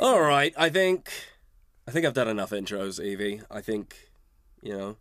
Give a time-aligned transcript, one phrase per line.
[0.00, 1.12] All right, I think
[1.86, 3.42] I think I've done enough intros, Evie.
[3.50, 4.08] I think
[4.62, 4.96] you know.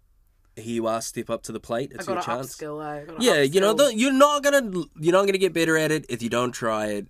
[0.55, 1.93] Here you are, step up to the plate.
[1.95, 2.57] It's your chance.
[2.57, 3.15] upskill.
[3.19, 6.21] Yeah, you know, the, you're not gonna you're not gonna get better at it if
[6.21, 7.07] you don't try it.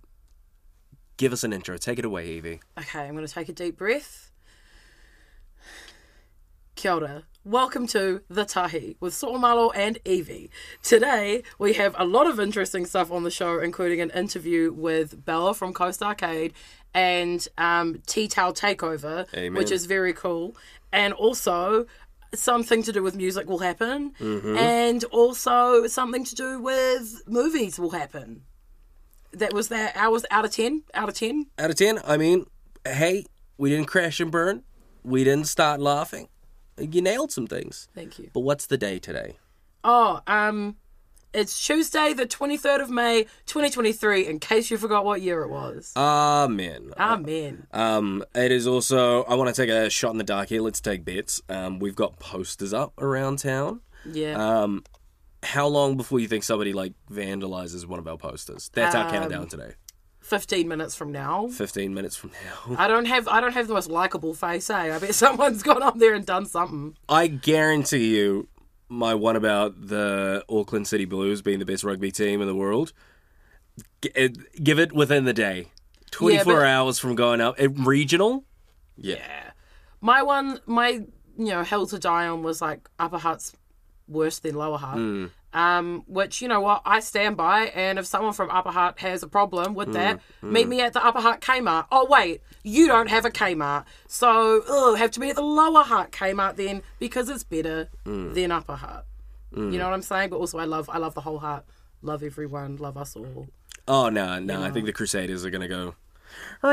[1.16, 1.76] Give us an intro.
[1.76, 2.60] Take it away, Evie.
[2.78, 4.30] Okay, I'm going to take a deep breath.
[6.76, 7.24] Kia ora.
[7.44, 10.50] Welcome to The Tahi with So'omalo and Evie.
[10.82, 15.24] Today, we have a lot of interesting stuff on the show, including an interview with
[15.24, 16.54] Bella from Coast Arcade
[16.94, 19.58] and um, Tea Towel Takeover, Amen.
[19.58, 20.56] which is very cool.
[20.92, 21.86] And also,
[22.34, 24.12] something to do with music will happen.
[24.20, 28.42] And also, something to do with movies will happen.
[29.32, 29.96] That was that.
[29.96, 30.82] I was out of 10.
[30.94, 31.46] Out of 10.
[31.58, 32.46] Out of ten, I mean,
[32.84, 33.24] hey,
[33.58, 34.64] we didn't crash and burn.
[35.04, 36.28] We didn't start laughing.
[36.78, 37.88] You nailed some things.
[37.94, 38.30] Thank you.
[38.32, 39.36] But what's the day today?
[39.84, 40.76] Oh, um,
[41.32, 45.92] it's Tuesday, the 23rd of May, 2023, in case you forgot what year it was.
[45.96, 46.92] Amen.
[46.98, 47.66] Amen.
[47.72, 49.24] Um, it is also.
[49.24, 50.60] I want to take a shot in the dark here.
[50.62, 51.40] Let's take bets.
[51.48, 53.80] Um, we've got posters up around town.
[54.10, 54.34] Yeah.
[54.62, 54.84] Um,
[55.42, 58.70] how long before you think somebody like vandalizes one of our posters?
[58.74, 59.72] That's our Um, countdown today.
[60.20, 61.48] 15 minutes from now.
[61.48, 62.76] Fifteen minutes from now.
[62.76, 64.94] I don't have I don't have the most likable face, eh?
[64.94, 66.94] I bet someone's gone up there and done something.
[67.08, 68.46] I guarantee you,
[68.90, 72.92] my one about the Auckland City Blues being the best rugby team in the world.
[74.02, 75.68] g- Give it within the day,
[76.10, 77.58] twenty four but- hours from going up.
[77.58, 78.44] It, regional,
[78.96, 79.16] yeah.
[79.16, 79.50] Yeah.
[80.02, 80.88] My one, my,
[81.38, 83.52] you know, hill to die on was like Upper Hutt's
[84.08, 84.96] worse than Lower Hutt.
[84.96, 85.26] Hmm.
[85.52, 87.72] Um, which, you know what, I stand by.
[87.74, 90.52] And if someone from Upper Hutt has a problem with that, Hmm.
[90.52, 91.86] meet me at the Upper Hutt Kmart.
[91.90, 93.84] Oh, wait, you don't have a Kmart.
[94.06, 98.32] So, ugh, have to be at the Lower Hutt Kmart then because it's better Hmm.
[98.34, 99.06] than Upper Hutt.
[99.52, 100.30] You know what I'm saying?
[100.30, 101.64] But also, I love, I love the whole Hutt.
[102.02, 102.76] Love everyone.
[102.76, 103.48] Love us all.
[103.88, 104.62] Oh no, no!
[104.62, 105.94] I think the Crusaders are gonna go.
[106.62, 106.70] All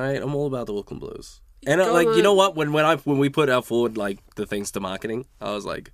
[0.00, 1.40] right, I'm all about the Auckland Blues.
[1.66, 2.56] And uh, like, you know what?
[2.56, 5.64] When when I when we put out forward like the things to marketing, I was
[5.64, 5.92] like,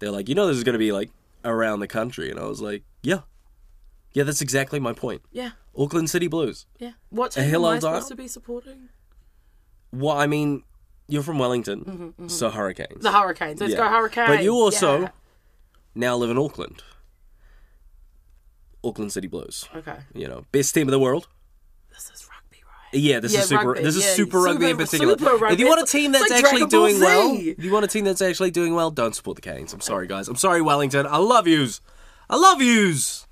[0.00, 1.10] they're like, you know, this is gonna be like
[1.44, 3.20] around the country, and I was like, yeah,
[4.12, 5.22] yeah, that's exactly my point.
[5.30, 5.50] Yeah.
[5.78, 6.66] Auckland City Blues.
[6.78, 6.92] Yeah.
[7.10, 8.88] What team am I supposed to be supporting?
[9.92, 10.64] Well, I mean,
[11.08, 12.88] you're from Wellington, so Hurricanes.
[12.90, 13.60] Mm-hmm, The Hurricanes.
[13.60, 13.78] Let's Yeah.
[13.78, 14.28] go Hurricanes.
[14.28, 15.08] But you also Yeah.
[15.94, 16.82] now live in Auckland.
[18.82, 19.68] Auckland City Blues.
[19.74, 19.98] Okay.
[20.14, 21.28] You know, best team in the world.
[21.90, 22.28] This is?
[22.92, 23.68] Yeah, this Yeah, is super.
[23.68, 25.14] rugby, This is yeah, super rugby in particular.
[25.50, 28.04] If you want a team that's like actually doing well, if you want a team
[28.04, 29.72] that's actually doing well, don't support the Canes.
[29.72, 30.28] I'm sorry, guys.
[30.28, 31.06] I'm sorry, Wellington.
[31.06, 31.80] I love yous.
[32.28, 33.26] I love yous.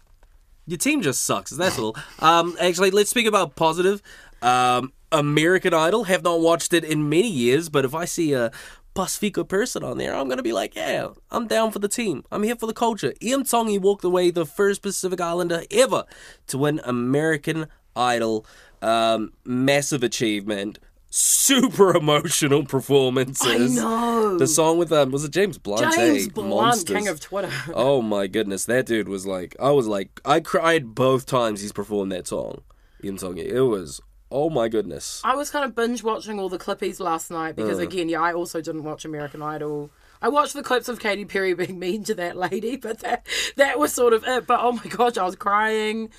[0.66, 1.50] Your team just sucks.
[1.50, 1.96] That's all.
[2.20, 4.02] Um, actually, let's speak about positive.
[4.42, 6.04] Um, American Idol.
[6.04, 8.52] Have not watched it in many years, but if I see a
[8.94, 12.24] Pacifica person on there, I'm gonna be like, yeah, I'm down for the team.
[12.30, 13.14] I'm here for the culture.
[13.22, 16.04] Ian Tongi walked away the first Pacific Islander ever
[16.48, 17.66] to win American
[17.98, 18.46] Idol.
[18.80, 20.78] Um, massive achievement.
[21.10, 23.78] Super emotional performances.
[23.78, 24.38] I know.
[24.38, 25.94] The song with um, was it James Blunt?
[25.94, 26.30] James eh?
[26.32, 26.96] Blunt, Monsters.
[26.96, 27.50] king of Twitter.
[27.74, 31.72] Oh my goodness, that dude was like, I was like, I cried both times he's
[31.72, 32.62] performed that song.
[33.02, 33.46] Ian Tongi.
[33.46, 34.00] It was,
[34.30, 35.22] oh my goodness.
[35.24, 38.34] I was kind of binge watching all the clippies last night because, again, yeah, I
[38.34, 39.90] also didn't watch American Idol.
[40.20, 43.26] I watched the clips of Katy Perry being mean to that lady, but that
[43.56, 44.46] that was sort of it.
[44.46, 46.10] But oh my gosh, I was crying.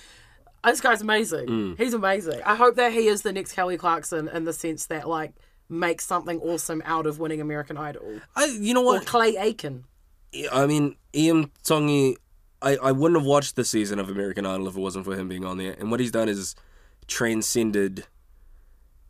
[0.64, 1.47] This guy's amazing.
[1.47, 1.78] Mm.
[1.78, 2.42] He's amazing.
[2.46, 5.34] I hope that he is the next Kelly Clarkson in the sense that like
[5.70, 9.06] makes something awesome out of winning American Idol I, you know or what?
[9.06, 9.86] Clay Aiken.
[10.52, 12.16] I mean, Ian Tongi,
[12.62, 15.28] I, I wouldn't have watched the season of American Idol if it wasn't for him
[15.28, 15.75] being on there.
[15.80, 16.56] And what he's done is
[17.08, 18.06] transcended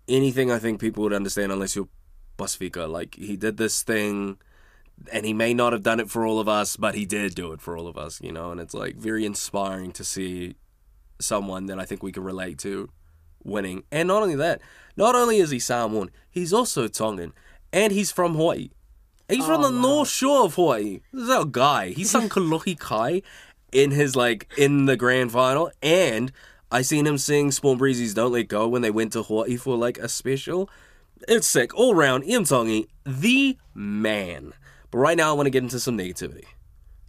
[0.08, 1.90] anything I think people would understand unless you're
[2.38, 2.86] Pacifica.
[2.86, 4.38] Like, he did this thing,
[5.12, 7.52] and he may not have done it for all of us, but he did do
[7.52, 8.52] it for all of us, you know?
[8.52, 10.56] And it's like very inspiring to see
[11.20, 12.90] someone that I think we can relate to
[13.44, 13.84] winning.
[13.92, 14.62] And not only that,
[14.96, 17.34] not only is he Samoan, he's also Tongan,
[17.72, 18.70] and he's from Hawaii.
[19.30, 21.02] He's from oh, the North Shore of Hawaii.
[21.14, 21.90] This is our guy.
[21.90, 23.22] He sung Kolohe Kai
[23.72, 26.32] in his like in the grand final, and
[26.72, 29.98] I seen him sing Spawnbreezie's "Don't Let Go" when they went to Hawaii for like
[30.00, 30.70] a special.
[31.28, 32.26] It's sick all round.
[32.26, 34.54] Ian Tongi, the man.
[34.90, 36.46] But right now, I want to get into some negativity.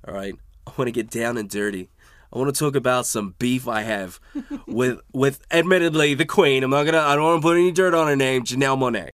[0.07, 0.35] All right,
[0.67, 1.89] I want to get down and dirty.
[2.33, 4.21] I want to talk about some beef I have
[4.67, 6.63] with with admittedly the queen.
[6.63, 6.99] I'm not gonna.
[6.99, 9.11] I don't want to put any dirt on her name, Janelle Monae.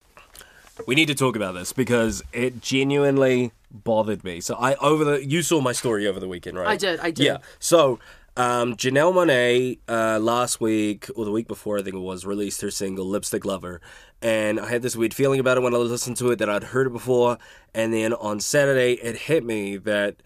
[0.86, 4.40] We need to talk about this because it genuinely bothered me.
[4.40, 6.68] So I over the you saw my story over the weekend, right?
[6.68, 7.24] I did, I did.
[7.24, 7.38] Yeah.
[7.58, 7.98] So
[8.36, 12.60] um, Janelle Monae uh, last week or the week before, I think it was, released
[12.60, 13.80] her single "Lipstick Lover,"
[14.20, 16.64] and I had this weird feeling about it when I listened to it that I'd
[16.64, 17.38] heard it before,
[17.74, 20.16] and then on Saturday it hit me that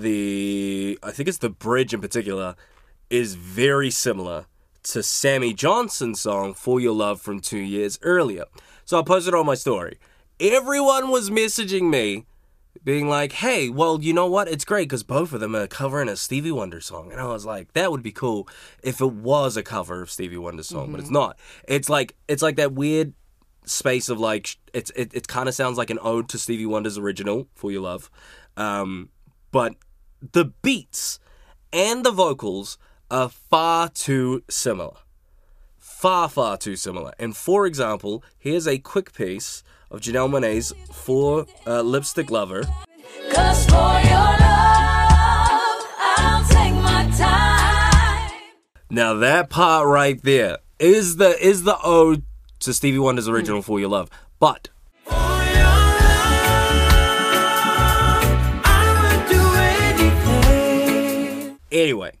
[0.00, 2.56] the I think it's the bridge in particular
[3.10, 4.46] is very similar
[4.84, 8.44] to Sammy Johnson's song For Your Love from two years earlier.
[8.84, 9.98] So I posted on my story.
[10.38, 12.26] Everyone was messaging me
[12.82, 14.48] being like, hey, well, you know what?
[14.48, 17.12] It's great because both of them are covering a Stevie Wonder song.
[17.12, 18.48] And I was like, that would be cool
[18.82, 21.38] if it was a cover of Stevie Wonder's song, but it's not.
[21.66, 23.14] It's like it's like that weird
[23.64, 26.98] space of like it's it, it kind of sounds like an ode to Stevie Wonder's
[26.98, 28.10] original For Your Love.
[28.56, 29.08] Um,
[29.54, 29.76] but
[30.32, 31.20] the beats
[31.72, 32.76] and the vocals
[33.08, 34.96] are far too similar.
[35.78, 37.12] Far, far too similar.
[37.20, 39.62] And for example, here's a quick piece
[39.92, 42.64] of Janelle Monae's For uh, Lipstick Lover.
[43.32, 45.86] Cause for your love,
[46.18, 48.40] I'll take my time.
[48.90, 52.24] Now that part right there is the is the ode
[52.58, 54.10] to Stevie Wonder's original For Your Love.
[54.40, 54.70] But
[61.74, 62.12] anyway,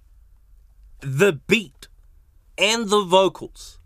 [1.00, 1.88] the beat
[2.58, 3.78] and the vocals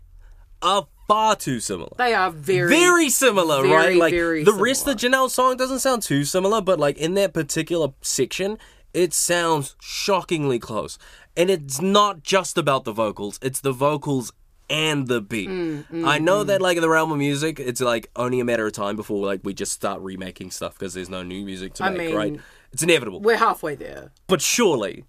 [0.61, 1.91] are far too similar.
[1.97, 3.97] They are very, very similar, very, right?
[3.97, 5.25] Like very the rest of similar.
[5.25, 8.57] Janelle's song doesn't sound too similar, but like in that particular section,
[8.93, 10.97] it sounds shockingly close.
[11.37, 14.33] And it's not just about the vocals; it's the vocals
[14.69, 15.49] and the beat.
[15.49, 18.67] Mm, I know that like in the realm of music, it's like only a matter
[18.67, 21.85] of time before like we just start remaking stuff because there's no new music to
[21.85, 22.39] I make, mean- right?
[22.71, 23.19] It's inevitable.
[23.21, 24.11] We're halfway there.
[24.27, 25.05] But surely,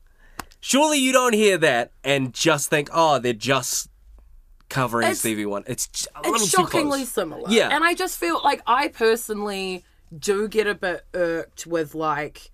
[0.61, 3.91] surely you don't hear that and just think, oh, they're just
[4.69, 5.71] covering It's- Stevie Wonder.
[5.71, 7.51] It's a little It's shockingly similar.
[7.51, 7.75] Yeah.
[7.75, 9.85] And I just feel like I personally
[10.17, 12.51] do get a bit irked with like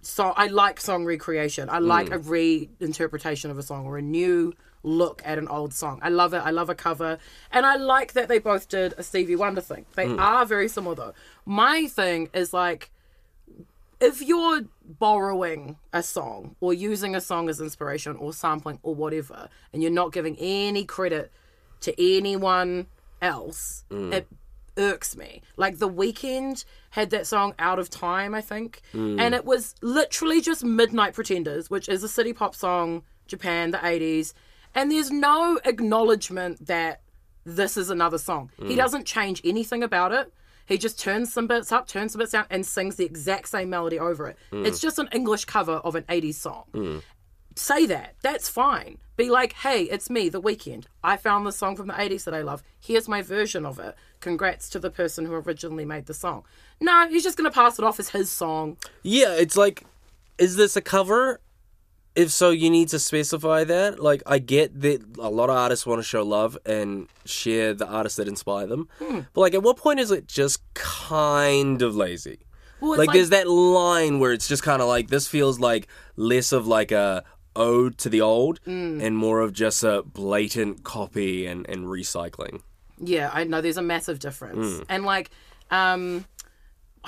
[0.00, 1.68] so I like song recreation.
[1.68, 2.14] I like mm.
[2.14, 5.98] a reinterpretation of a song or a new look at an old song.
[6.02, 6.38] I love it.
[6.38, 7.18] I love a cover.
[7.52, 9.86] And I like that they both did a Stevie Wonder thing.
[9.96, 10.18] They mm.
[10.20, 11.14] are very similar though.
[11.44, 12.90] My thing is like
[14.00, 19.48] if you're borrowing a song or using a song as inspiration or sampling or whatever,
[19.72, 21.32] and you're not giving any credit
[21.80, 22.86] to anyone
[23.20, 24.12] else, mm.
[24.12, 24.28] it
[24.76, 25.42] irks me.
[25.56, 29.20] Like The Weeknd had that song Out of Time, I think, mm.
[29.20, 33.78] and it was literally just Midnight Pretenders, which is a city pop song, Japan, the
[33.78, 34.32] 80s,
[34.74, 37.00] and there's no acknowledgement that
[37.44, 38.50] this is another song.
[38.58, 38.76] He mm.
[38.76, 40.32] doesn't change anything about it.
[40.68, 43.70] He just turns some bits up, turns some bits down, and sings the exact same
[43.70, 44.36] melody over it.
[44.50, 44.66] Hmm.
[44.66, 46.64] It's just an English cover of an 80s song.
[46.72, 46.98] Hmm.
[47.56, 48.16] Say that.
[48.22, 48.98] That's fine.
[49.16, 50.84] Be like, hey, it's me, The Weeknd.
[51.02, 52.62] I found this song from the 80s that I love.
[52.78, 53.96] Here's my version of it.
[54.20, 56.44] Congrats to the person who originally made the song.
[56.80, 58.76] No, he's just going to pass it off as his song.
[59.02, 59.84] Yeah, it's like,
[60.36, 61.40] is this a cover?
[62.18, 64.00] If so, you need to specify that.
[64.02, 67.86] Like, I get that a lot of artists want to show love and share the
[67.86, 68.88] artists that inspire them.
[68.98, 69.20] Hmm.
[69.32, 72.40] But, like, at what point is it just kind of lazy?
[72.80, 75.86] Well, like, like- there's that line where it's just kind of like, this feels like
[76.16, 77.22] less of like a
[77.54, 79.00] ode to the old Hmm.
[79.00, 82.62] and more of just a blatant copy and, and recycling.
[83.00, 84.82] Yeah, I know there's a massive difference.
[84.88, 85.30] And like,
[85.70, 86.24] um,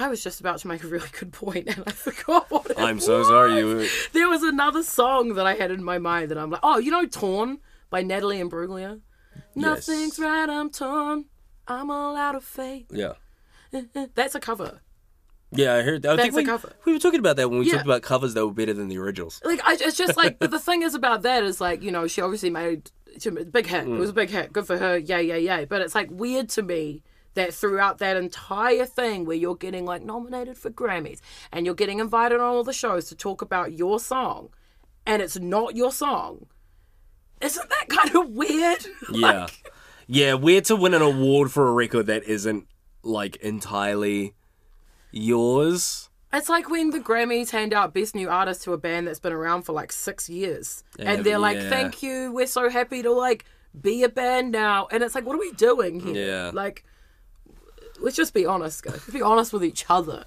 [0.01, 2.79] I was just about to make a really good point and I forgot what it
[2.79, 3.59] I'm so sorry.
[3.59, 6.61] You were- There was another song that I had in my mind that I'm like,
[6.63, 7.59] oh, you know, Torn
[7.91, 9.01] by Natalie Imbruglia.
[9.55, 11.27] Nothing's right, I'm torn.
[11.67, 12.87] I'm all out of faith.
[12.91, 13.13] Yeah.
[14.15, 14.81] That's a cover.
[15.53, 16.07] Yeah, I heard.
[16.07, 16.73] I That's think a we, cover.
[16.85, 17.75] we were talking about that when we Yeah.
[17.75, 19.41] talked about covers that were better than the originals.
[19.45, 22.07] Like, I, it's just like, but the thing is about that is like, you know,
[22.07, 22.91] she obviously made
[23.27, 23.83] a big hit.
[23.87, 24.53] It was a big hit.
[24.53, 24.97] Good for her.
[24.97, 25.65] Yay, yay, yay.
[25.65, 27.03] But it's like weird to me
[27.35, 31.21] that throughout that entire thing where you're getting like nominated for Grammys
[31.53, 34.51] and you're getting invited on all the shows to talk about your song
[35.07, 36.47] and it's not your song.
[37.41, 38.87] Isn't that kind of weird?
[39.13, 39.47] Yeah.
[40.07, 42.67] yeah, weird to win an award for a record that isn't
[43.03, 44.35] like entirely
[45.11, 46.11] yours.
[46.33, 49.33] It's like when the Grammys hand out Best New Artist to a band that's been
[49.33, 50.85] around for like six years.
[50.99, 51.69] Yeah, and they're like, yeah.
[51.69, 53.45] thank you, we're so happy to like
[53.79, 54.87] be a band now.
[54.93, 56.15] And it's like, what are we doing here?
[56.15, 56.51] Yeah.
[56.53, 56.85] Like,
[58.01, 58.95] let's just be honest, guys.
[58.95, 60.25] Let's be honest with each other.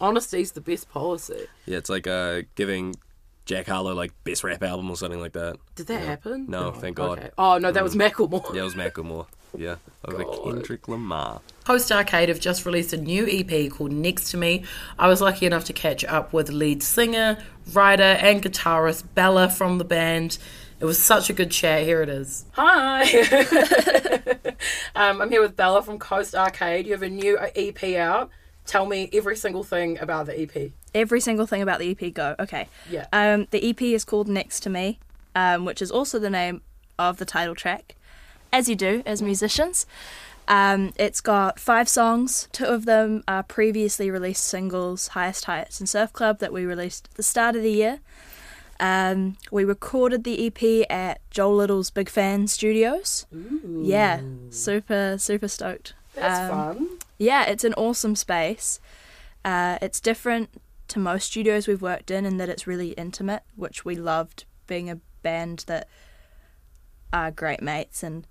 [0.00, 1.46] Honesty's the best policy.
[1.66, 2.96] Yeah, it's like uh giving
[3.44, 5.56] Jack Harlow like best rap album or something like that.
[5.74, 6.46] Did that happen?
[6.48, 7.18] No, thank God.
[7.18, 7.22] Mm.
[7.22, 7.30] Okay.
[7.36, 8.54] Oh, no, that was Macklemore.
[8.54, 9.26] Yeah, it was Macklemore.
[9.56, 10.44] Yeah, over God.
[10.44, 11.40] Kendrick Lamar.
[11.64, 14.64] Coast Arcade have just released a new EP called Next to Me.
[14.98, 17.38] I was lucky enough to catch up with lead singer,
[17.72, 20.38] writer, and guitarist Bella from the band.
[20.84, 21.84] It was such a good chat.
[21.84, 22.44] Here it is.
[22.52, 23.04] Hi.
[24.94, 26.84] um, I'm here with Bella from Coast Arcade.
[26.84, 28.28] You have a new EP out.
[28.66, 30.72] Tell me every single thing about the EP.
[30.94, 32.36] every single thing about the EP go.
[32.38, 32.68] Okay.
[32.90, 33.06] Yeah.
[33.14, 34.98] Um, the EP is called Next to Me,
[35.34, 36.60] um, which is also the name
[36.98, 37.96] of the title track,
[38.52, 39.86] as you do as musicians.
[40.46, 42.46] Um, it's got five songs.
[42.52, 47.08] Two of them are previously released singles, Highest Heights and Surf Club, that we released
[47.10, 48.00] at the start of the year.
[48.84, 53.24] Um, we recorded the EP at Joel Little's Big Fan Studios.
[53.32, 55.94] Yeah, super super stoked.
[56.14, 56.88] That's Um, fun.
[57.18, 58.80] Yeah, it's an awesome space.
[59.44, 60.50] Uh, it's different
[60.88, 64.90] to most studios we've worked in in that it's really intimate, which we loved being
[64.90, 65.88] a band that
[67.12, 68.26] are great mates and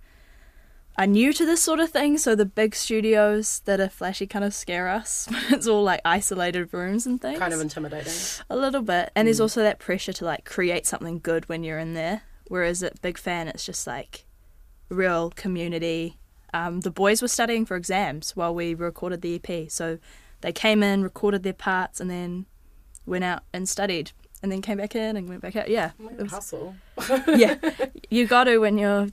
[0.98, 2.18] are new to this sort of thing.
[2.18, 5.28] So the big studios that are flashy kind of scare us.
[5.50, 7.40] it's all like isolated rooms and things.
[7.40, 8.14] Kind of intimidating.
[8.50, 9.12] A little bit.
[9.16, 12.22] And there's also that pressure to like create something good when you're in there.
[12.48, 14.26] Whereas at Big Fan, it's just like
[14.90, 16.18] real community.
[16.54, 19.72] Um, the boys were studying for exams while we recorded the EP.
[19.72, 19.98] So
[20.42, 22.46] they came in, recorded their parts, and then
[23.08, 24.12] went out and studied.
[24.44, 25.70] And then came back in and went back out.
[25.70, 25.92] Yeah.
[26.00, 26.76] It was- Hustle.
[27.28, 27.56] yeah.
[28.10, 29.08] You got to when you're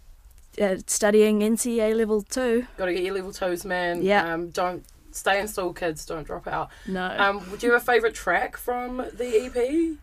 [0.60, 2.66] uh, studying NCEA level two.
[2.76, 4.02] Got to get your level twos, man.
[4.02, 4.32] Yeah.
[4.32, 6.04] Um, don't stay in school, kids.
[6.04, 6.70] Don't drop out.
[6.86, 7.14] No.
[7.18, 9.98] Um, would you have a favourite track from the EP?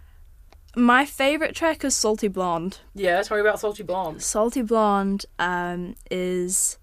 [0.76, 2.80] My favourite track is Salty Blonde.
[2.94, 4.22] Yeah, tell me about Salty Blonde.
[4.22, 6.78] Salty Blonde um, is.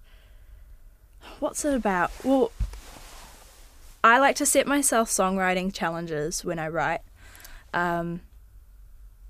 [1.39, 2.11] What's it about?
[2.23, 2.51] Well,
[4.03, 7.01] I like to set myself songwriting challenges when I write
[7.73, 8.21] um,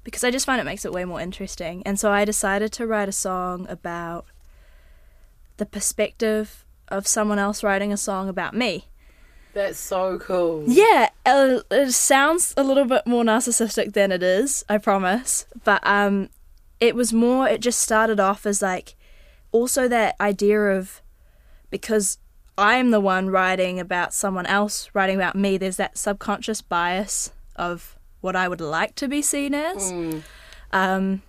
[0.05, 1.83] because I just find it makes it way more interesting.
[1.85, 4.25] And so I decided to write a song about
[5.57, 8.85] the perspective of someone else writing a song about me.
[9.53, 10.63] That's so cool.
[10.67, 15.47] Yeah, uh, it sounds a little bit more narcissistic than it is, I promise.
[15.63, 16.29] But um,
[16.79, 18.95] it was more, it just started off as like
[19.51, 21.01] also that idea of
[21.71, 22.19] because
[22.57, 27.31] I am the one writing about someone else writing about me, there's that subconscious bias
[27.55, 27.95] of
[28.25, 29.91] what I would like to be seen as.
[30.74, 31.22] Um,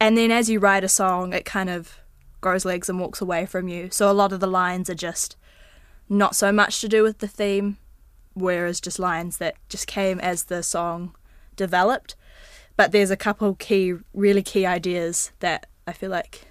[0.00, 2.00] and then as you write a song, it kind of
[2.40, 3.90] grows legs and walks away from you.
[3.90, 5.36] So a lot of the lines are just
[6.08, 7.76] not so much to do with the theme,
[8.34, 11.14] whereas just lines that just came as the song
[11.56, 12.16] developed.
[12.76, 16.46] But there's a couple key, really key ideas that I feel like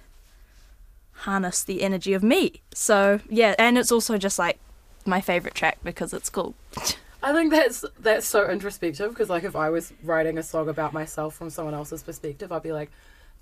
[1.24, 2.62] harness the energy of me.
[2.74, 4.58] So yeah, and it's also just like
[5.04, 6.54] my favorite track because it's cool.
[7.28, 10.92] I think that's that's so introspective because like if I was writing a song about
[10.92, 12.90] myself from someone else's perspective, I'd be like,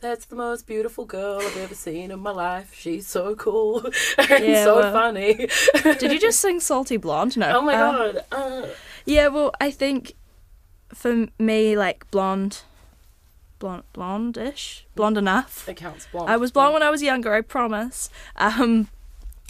[0.00, 2.72] "That's the most beautiful girl I've ever seen in my life.
[2.74, 3.84] She's so cool
[4.18, 5.48] and Yeah, so well- funny."
[5.98, 7.36] Did you just sing Salty Blonde?
[7.36, 7.58] No.
[7.58, 8.24] oh my Uh, god!
[8.32, 8.66] Uh,
[9.04, 10.14] Yeah, well, I think
[10.94, 12.62] for me, like blonde,
[13.58, 15.68] blonde, blonde-ish, blonde enough.
[15.68, 16.06] it counts.
[16.10, 16.30] Blonde.
[16.30, 18.08] I was blonde when I was younger, I promise.
[18.36, 18.88] Um,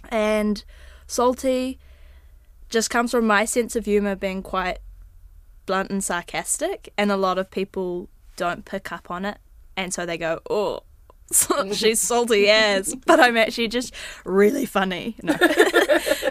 [0.09, 0.65] and
[1.07, 1.79] salty
[2.69, 4.79] just comes from my sense of humor being quite
[5.67, 9.39] blunt and sarcastic, and a lot of people don't pick up on it,
[9.77, 10.83] and so they go, "Oh,
[11.73, 13.95] she's salty as," but I'm actually just
[14.25, 15.17] really funny.
[15.23, 15.37] No,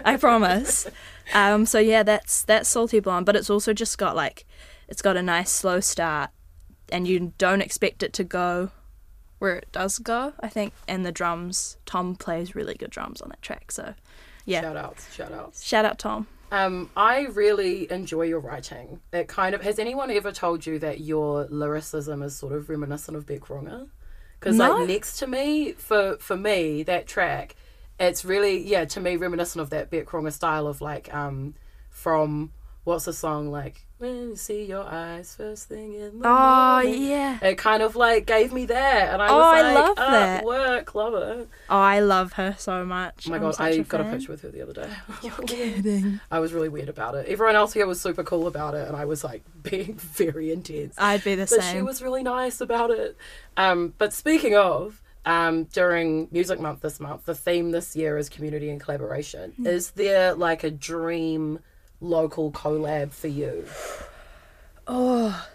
[0.04, 0.86] I promise.
[1.32, 4.46] Um, so yeah, that's that's salty blonde, but it's also just got like,
[4.88, 6.30] it's got a nice slow start,
[6.90, 8.70] and you don't expect it to go
[9.44, 10.72] where it does go, I think.
[10.88, 13.72] And the drums, Tom plays really good drums on that track.
[13.72, 13.94] So,
[14.44, 14.60] yeah.
[14.62, 15.62] Shout outs, shout outs.
[15.64, 16.26] Shout out, Tom.
[16.52, 19.00] Um, I really enjoy your writing.
[19.12, 23.16] It kind of has anyone ever told you that your lyricism is sort of reminiscent
[23.16, 23.88] of Bic Runga?
[24.38, 24.76] Because No.
[24.76, 27.56] like next to me, for for me, that track,
[27.98, 31.54] it's really yeah to me reminiscent of that Bic Runga style of like um
[31.90, 32.52] from
[32.84, 37.02] what's the song like when you see your eyes first thing in the Oh, morning.
[37.04, 37.38] yeah.
[37.42, 40.44] It kind of like gave me that, and I Oh, was I love "Ah, that."
[40.44, 41.48] work, love it.
[41.70, 43.24] Oh, I love her so much.
[43.26, 44.90] Oh my I'm god, I a got a picture with her the other day.
[45.22, 46.20] You're kidding.
[46.30, 47.26] I was really weird about it.
[47.28, 50.94] Everyone else here was super cool about it, and I was like being very intense.
[50.98, 51.76] I'd be the but same.
[51.76, 53.16] she was really nice about it.
[53.56, 58.28] Um, but speaking of, um, during Music Month this month, the theme this year is
[58.28, 59.54] community and collaboration.
[59.64, 61.60] Is there like a dream
[62.04, 63.66] local collab for you?
[64.86, 65.46] Oh.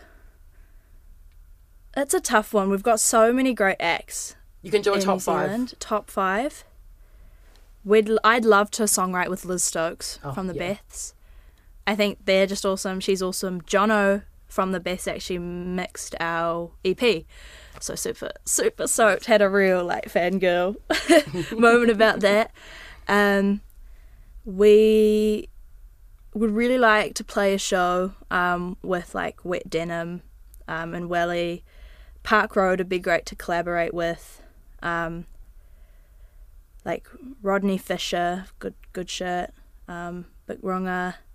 [1.96, 2.70] It's a tough one.
[2.70, 5.50] We've got so many great acts You can do a in top New five.
[5.50, 5.74] Zealand.
[5.79, 6.63] Top five.
[7.86, 10.75] We'd, I'd love to songwrite with Liz Stokes Oh, from the yeah.
[10.75, 11.13] Beths.
[11.88, 13.00] I think they're just awesome.
[13.00, 13.62] She's awesome.
[13.62, 17.24] Jono from the Beths actually mixed our EP.
[17.79, 19.25] So super, super soaked.
[19.25, 20.75] Had a real like fangirl
[21.58, 22.51] moment about that.
[23.08, 23.62] Um,
[24.46, 25.50] we
[26.39, 30.22] would really like to play a show um, with like Wet Denim
[30.69, 31.65] um, and Welly.
[32.24, 34.41] Park Road would be great to collaborate with.
[34.81, 35.25] Um,
[36.86, 37.08] like
[37.41, 39.50] Rodney Fisher, good good shirt.
[39.89, 41.15] Um, Bic Runga.
[41.15, 41.28] Oh,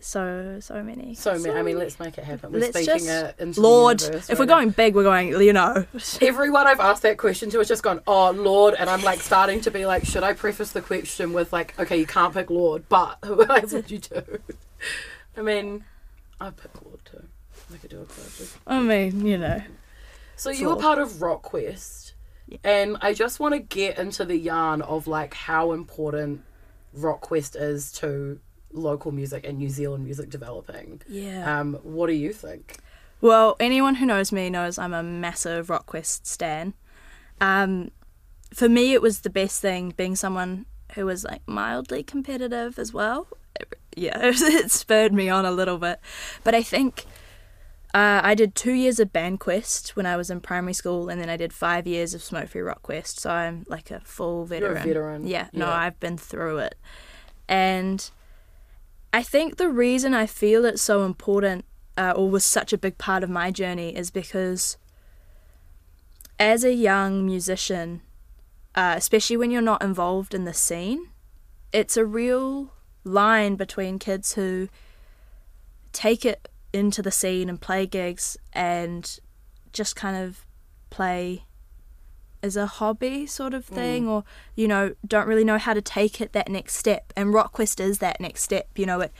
[0.00, 1.14] so so many.
[1.14, 1.50] So, many.
[1.58, 2.52] I mean, let's make it happen.
[2.52, 5.28] We're Let's speaking just- Lorde, if right we're going big, we're going.
[5.28, 5.84] You know.
[6.20, 9.60] Everyone I've asked that question to has just gone, "Oh, Lorde," and I'm like starting
[9.62, 12.88] to be like, should I preface the question with like, "Okay, you can't pick Lorde,
[12.88, 14.22] but who else would you do?"
[15.36, 15.84] I mean,
[16.40, 17.24] I pick Lorde too.
[17.72, 18.56] I could do a collab.
[18.66, 19.62] I mean, you know.
[20.36, 22.12] So you were part of rock RockQuest,
[22.64, 26.42] and I just want to get into the yarn of like how important
[26.96, 28.40] RockQuest is to
[28.78, 31.00] local music and New Zealand music developing.
[31.08, 31.60] Yeah.
[31.60, 32.78] Um, what do you think?
[33.20, 36.74] Well, anyone who knows me knows I'm a massive RockQuest stan.
[37.40, 37.90] Um,
[38.54, 42.92] for me, it was the best thing being someone who was like mildly competitive as
[42.92, 43.28] well.
[43.96, 45.98] Yeah, it spurred me on a little bit.
[46.44, 47.04] But I think
[47.92, 51.28] uh, I did two years of BandQuest when I was in primary school, and then
[51.28, 53.18] I did five years of Smoke Free RockQuest.
[53.18, 54.76] So I'm like a full You're veteran.
[54.76, 55.26] a veteran.
[55.26, 56.76] Yeah, no, I've been through it.
[57.48, 58.08] And
[59.12, 61.64] I think the reason I feel it's so important
[61.96, 64.76] uh, or was such a big part of my journey is because
[66.38, 68.02] as a young musician,
[68.74, 71.08] uh, especially when you're not involved in the scene,
[71.72, 72.72] it's a real
[73.02, 74.68] line between kids who
[75.92, 79.18] take it into the scene and play gigs and
[79.72, 80.46] just kind of
[80.90, 81.44] play
[82.42, 86.20] as a hobby sort of thing or you know don't really know how to take
[86.20, 87.12] it that next step.
[87.16, 89.12] And rockquest is that next step you know it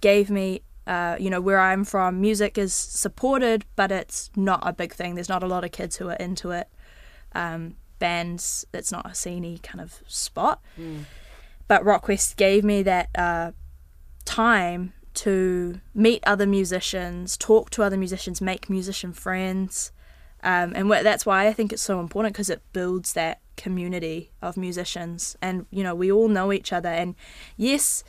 [0.00, 2.20] gave me uh, you know where i'm from.
[2.20, 5.14] Music is supported but it's not a big thing.
[5.14, 6.68] There's not a lot of kids who are into it.
[7.32, 10.60] Um, bands it's not a sceney kind of spot.
[11.68, 13.52] But rockquest gave me that uh,
[14.24, 19.92] time to meet other musicians talk to other musicians make musician friends
[20.44, 24.30] um, and wh- that's why I think it's so important because it builds that community
[24.42, 26.90] of musicians, and you know we all know each other.
[26.90, 27.16] And
[27.56, 28.04] yes,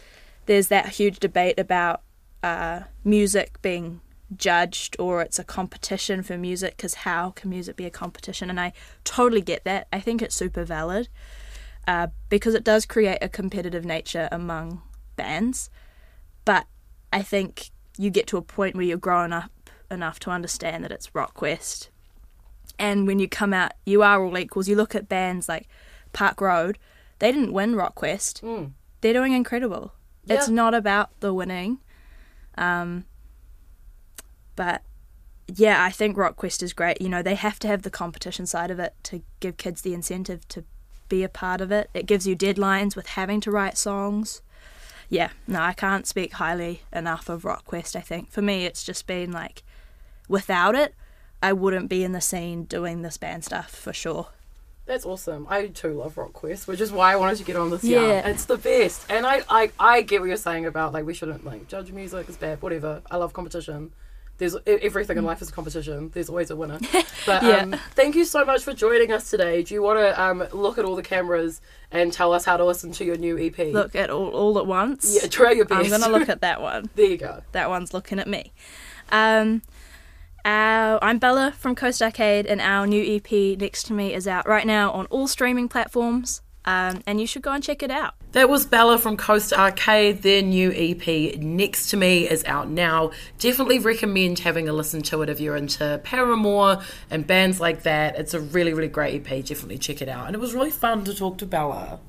[0.46, 2.01] there's that huge debate about
[2.44, 4.01] uh, music being
[4.36, 8.50] judged or it's a competition for music because how can music be a competition?
[8.50, 8.74] And I
[9.04, 9.88] totally get that.
[9.94, 11.08] I think it's super valid
[11.88, 14.82] uh, because it does create a competitive nature among
[15.15, 15.70] bands.
[16.44, 16.65] But
[17.13, 19.51] I think you get to a point where you're grown up
[19.89, 21.89] enough to understand that it's RockQuest
[22.79, 24.67] and when you come out, you are all equals.
[24.67, 25.67] You look at bands like
[26.13, 26.77] Park Road,
[27.20, 28.44] they didn't win RockQuest.
[29.01, 29.94] They're doing incredible.
[30.27, 31.80] It's not about the winning.
[32.58, 33.06] Um,
[34.56, 34.82] but
[35.47, 37.02] yeah, I think RockQuest is great.
[37.02, 39.93] You know, they have to have the competition side of it to give kids the
[39.93, 40.63] incentive to
[41.08, 41.89] be a part of it.
[41.93, 44.41] It gives you deadlines with having to write songs.
[45.08, 47.95] Yeah, no, I can't speak highly enough of RockQuest.
[47.95, 49.62] I think for me, it's just been like,
[50.28, 50.95] without it,
[51.43, 54.28] I wouldn't be in the scene doing this band stuff for sure.
[54.86, 55.48] That's awesome.
[55.50, 57.84] I too love RockQuest, which is why I wanted to get on this.
[57.84, 58.28] Yeah.
[58.28, 59.06] it's the best.
[59.10, 62.30] And I, I, I get what you're saying about like we shouldn't like judge music
[62.30, 63.02] as bad, whatever.
[63.10, 63.91] I love competition.
[64.38, 66.12] There's everything in life is a competition.
[66.13, 66.80] There's always a winner.
[67.26, 67.56] But Yeah.
[67.62, 69.63] um, thank you so much for joining us today.
[69.63, 72.63] Do you want to um, look at all the cameras and tell us how to
[72.65, 73.58] listen to your new EP?
[73.74, 75.17] Look at all, all at once.
[75.19, 75.91] yeah, try your best.
[75.91, 76.89] I'm gonna look at that one.
[76.95, 77.41] there you go.
[77.54, 78.52] That one's looking at me.
[79.12, 79.63] Um,
[80.45, 84.47] our, I'm Bella from Coast Arcade, and our new EP next to me is out
[84.47, 86.41] right now on all streaming platforms.
[86.65, 88.15] Um, and you should go and check it out.
[88.31, 90.23] That was Bella from Coast Arcade.
[90.23, 93.12] Their new EP, Next to Me, is out now.
[93.38, 96.81] Definitely recommend having a listen to it if you're into Paramore
[97.12, 98.17] and bands like that.
[98.17, 99.45] It's a really, really great EP.
[99.45, 100.25] Definitely check it out.
[100.25, 101.99] And it was really fun to talk to Bella.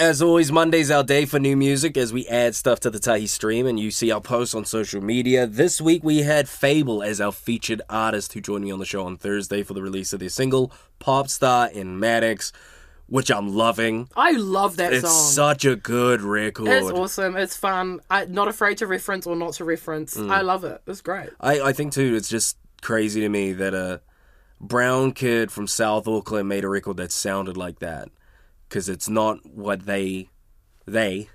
[0.00, 3.26] As always, Monday's our day for new music as we add stuff to the Tahi
[3.26, 5.46] stream and you see our posts on social media.
[5.46, 9.04] This week we had Fable as our featured artist who joined me on the show
[9.04, 12.50] on Thursday for the release of their single, Popstar in Maddox,
[13.08, 14.08] which I'm loving.
[14.16, 15.32] I love that It's song.
[15.32, 16.68] such a good record.
[16.68, 17.36] it's awesome.
[17.36, 18.00] It's fun.
[18.08, 20.16] I, not afraid to reference or not to reference.
[20.16, 20.30] Mm.
[20.30, 20.80] I love it.
[20.86, 21.28] It's great.
[21.42, 24.00] I, I think too, it's just crazy to me that a
[24.62, 28.08] brown kid from South Auckland made a record that sounded like that.
[28.70, 30.30] Because it's not what they
[30.86, 31.28] they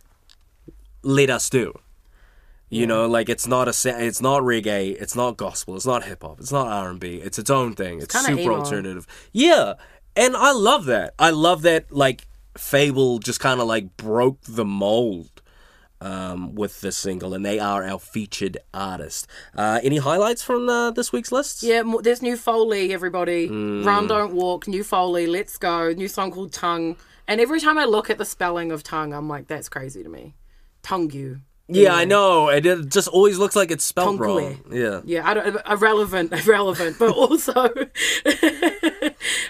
[1.03, 1.77] let us do.
[2.69, 6.23] You know, like it's not a it's not reggae, it's not gospel, it's not hip
[6.23, 7.15] hop, it's not R and B.
[7.17, 8.01] It's its own thing.
[8.01, 8.59] It's, kinda super emo.
[8.59, 9.07] alternative.
[9.31, 9.75] Yeah,
[10.15, 11.13] and I love that.
[11.19, 11.91] I love that.
[11.91, 15.41] Like Fable just kind of like broke the mold
[16.01, 19.27] um, with this single, and they are our featured artist.
[19.55, 21.63] Uh, any highlights from uh, this week's list?
[21.63, 23.47] Yeah, there's new Foley, everybody.
[23.47, 23.85] Mm.
[23.85, 24.67] Run, don't walk.
[24.67, 25.27] New Foley.
[25.27, 25.91] Let's go.
[25.93, 26.97] New song called Tongue.
[27.27, 30.09] And every time I look at the spelling of tongue, I'm like, that's crazy to
[30.09, 30.35] me.
[30.83, 31.41] Tongue you.
[31.67, 32.49] Yeah, I know.
[32.49, 34.63] It, it just always looks like it's spelled Tongue wrong.
[34.71, 35.01] Yeah.
[35.03, 37.53] Yeah, I don't, irrelevant, irrelevant, but also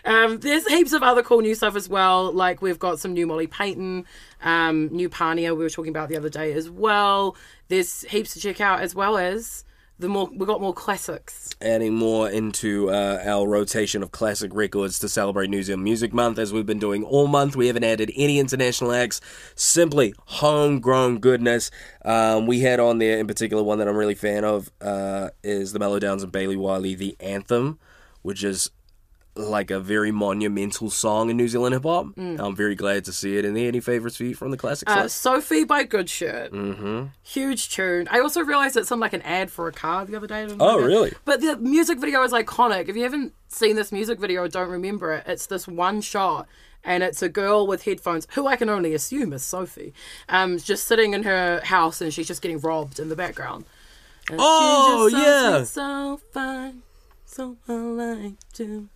[0.06, 2.32] um, there's heaps of other cool new stuff as well.
[2.32, 4.06] Like we've got some new Molly Payton,
[4.42, 7.36] um, new Pania we were talking about the other day as well.
[7.68, 9.65] There's heaps to check out as well as
[9.98, 11.56] the more we got more classics.
[11.62, 16.38] adding more into uh, our rotation of classic records to celebrate New Zealand Music Month,
[16.38, 17.56] as we've been doing all month.
[17.56, 19.22] We haven't added any international acts,
[19.56, 21.72] simply homegrown goodness.
[22.04, 25.72] Um, we had on there, in particular, one that I'm really fan of uh, is
[25.72, 27.80] the Melodownz and Bailey Wiley, The Anthem,
[28.22, 28.72] which is
[29.38, 32.08] like a very monumental song in New Zealand hip hop.
[32.18, 33.44] I'm very glad to see it.
[33.46, 35.08] And there any favorites for you from the classics Uh.
[35.10, 36.52] Sophie by Good Shirt.
[36.54, 37.08] Mm-hmm.
[37.24, 38.08] Huge tune.
[38.10, 40.48] I also realized it's in like an ad for a car the other day.
[40.60, 41.14] Oh, really?
[41.26, 42.88] But the music video is iconic.
[42.88, 46.48] If you haven't seen this music video or don't remember it, it's this one shot.
[46.84, 49.92] And it's a girl with headphones, who I can only assume is Sophie,
[50.30, 53.66] um, just sitting in her house and she's just getting robbed in the background.
[54.30, 55.64] And she Oh, just yeah.
[55.64, 56.84] So fine,
[57.26, 58.88] so I like to.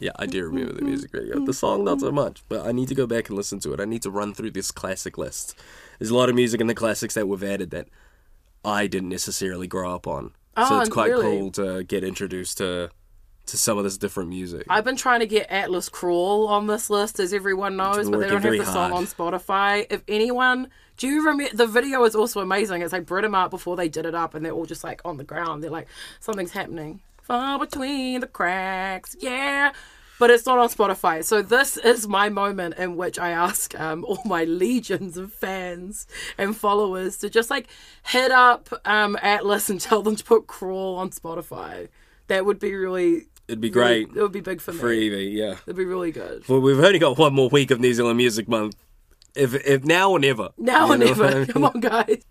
[0.00, 0.88] Yeah, I do remember the mm-hmm.
[0.88, 1.44] music video.
[1.44, 3.80] The song, not so much, but I need to go back and listen to it.
[3.80, 5.56] I need to run through this classic list.
[5.98, 7.88] There's a lot of music in the classics that we've added that
[8.64, 10.32] I didn't necessarily grow up on.
[10.56, 11.38] Oh, so Oh, it's quite really?
[11.38, 12.90] cool to get introduced to
[13.46, 14.66] to some of this different music.
[14.68, 18.28] I've been trying to get Atlas Crawl on this list, as everyone knows, but they
[18.28, 18.92] don't have the song hard.
[18.92, 19.86] on Spotify.
[19.88, 21.56] If anyone, do you remember?
[21.56, 22.82] The video is also amazing.
[22.82, 25.00] It's like Brit 'em up before they did it up, and they're all just like
[25.04, 25.62] on the ground.
[25.62, 25.88] They're like,
[26.20, 27.00] something's happening.
[27.28, 29.72] Far between the cracks, yeah.
[30.18, 31.22] But it's not on Spotify.
[31.22, 36.08] So this is my moment in which I ask um, all my legions of fans
[36.36, 37.68] and followers to just like
[38.04, 41.88] hit up um, Atlas and tell them to put Crawl on Spotify.
[42.26, 44.78] That would be really It'd be really- great It would be big for me.
[44.80, 45.52] for Evie, yeah.
[45.66, 46.48] It'd be really good.
[46.48, 48.74] Well, we've only got one more week of New Zealand Music Month.
[49.36, 50.48] If if now or never.
[50.58, 51.34] Now or what I never.
[51.36, 51.46] mean?
[51.46, 52.22] Come on, guys.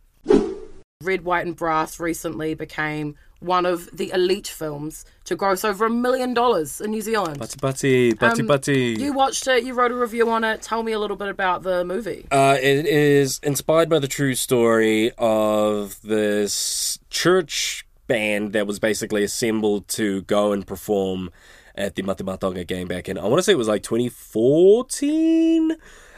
[1.01, 5.89] Red, White, and Brass recently became one of the elite films to gross over a
[5.89, 7.39] million dollars in New Zealand.
[7.39, 8.95] Butty butty, butty Um, butty.
[9.00, 10.62] You watched it, you wrote a review on it.
[10.62, 12.26] Tell me a little bit about the movie.
[12.32, 19.23] Uh, it is inspired by the true story of this church band that was basically
[19.23, 21.30] assembled to go and perform
[21.76, 23.84] at the Mate Ma'a Tonga game back in, I want to say it was like
[23.84, 25.76] 2014.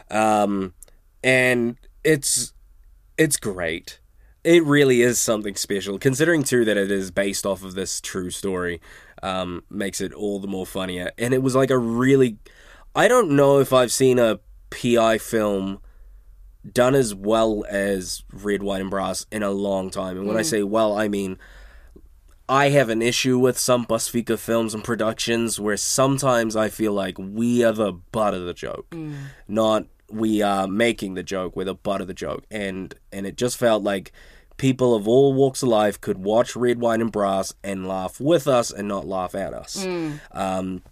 [0.10, 0.73] Um,
[1.23, 2.53] and it's
[3.17, 3.99] it's great.
[4.49, 8.31] It really is something special, considering too that it is based off of this true
[8.31, 8.81] story.
[9.21, 12.39] Um, makes it all the more funnier, and it was like a really.
[12.95, 14.39] I don't know if I've seen a
[14.71, 15.81] PI film
[16.67, 20.17] done as well as Red, White, and Brass in a long time.
[20.17, 21.38] And when I say well, I mean
[22.49, 27.19] I have an issue with some Pasifika films and productions where sometimes I feel like
[27.19, 28.95] we are the butt of the joke,
[29.47, 31.55] not we are making the joke.
[31.55, 34.12] We're the butt of the joke, and and it just felt like
[34.59, 38.47] people of all walks of life could watch Red, White, and Brass and laugh with
[38.47, 39.83] us and not laugh at us.
[40.31, 40.83] Um,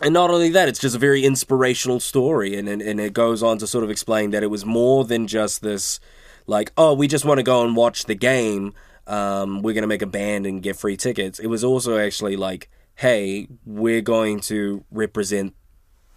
[0.00, 3.42] and not only that, it's just a very inspirational story, and, and and it goes
[3.42, 6.00] on to sort of explain that it was more than just this,
[6.46, 8.72] like, oh, we just want to go and watch the game.
[9.06, 11.38] Um, we're gonna make a band and get free tickets.
[11.38, 15.54] It was also actually like, hey, we're going to represent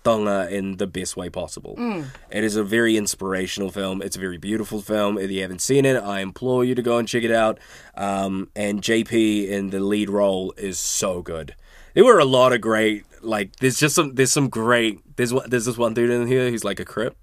[0.04, 1.76] Tonga in the best way possible.
[2.32, 4.02] It is a very inspirational film.
[4.02, 5.18] It's a very beautiful film.
[5.18, 7.60] If you haven't seen it, I implore you to go and check it out.
[7.96, 11.56] Um, and JP in the lead role is so good.
[11.94, 13.56] There were a lot of great like.
[13.58, 14.16] There's just some.
[14.16, 15.00] There's some great.
[15.18, 15.34] There's.
[15.48, 17.18] There's this one dude in here who's like a crip,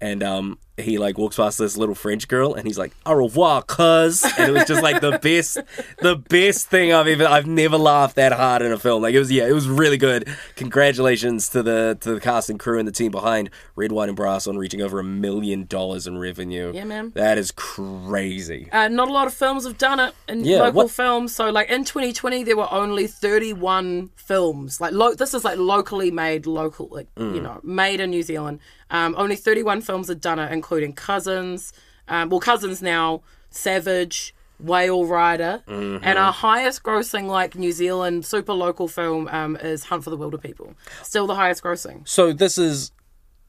[0.00, 3.62] and um, he like walks past this little French girl, and he's like, "Au revoir,
[3.62, 5.58] cuz," and it was just like the best,
[6.00, 7.26] the best thing I've ever.
[7.26, 9.02] I've never laughed that hard in a film.
[9.02, 10.28] Like it was, yeah, it was really good.
[10.56, 14.16] Congratulations to the to the cast and crew and the team behind Red, White, and
[14.16, 16.72] Brass on reaching over a million dollars in revenue.
[16.74, 17.12] Yeah, man.
[17.14, 18.68] that is crazy.
[18.72, 21.34] Uh, not a lot of films have done it in Yeah, local what- films.
[21.34, 24.80] So, like in 2020, there were only 31 films.
[24.80, 27.34] Like, lo- this is like locally made, local, like Mm.
[27.34, 28.60] you know, made in New Zealand.
[28.90, 31.72] Um, only 31 films have done it, including Cousins.
[32.08, 36.04] Um, well, Cousins now, Savage, Whale Rider, Mm-hmm.
[36.04, 40.18] and our highest grossing like New Zealand super local film um, is Hunt for the
[40.18, 40.74] Wilderpeople.
[41.02, 42.92] Still the highest grossing, So this is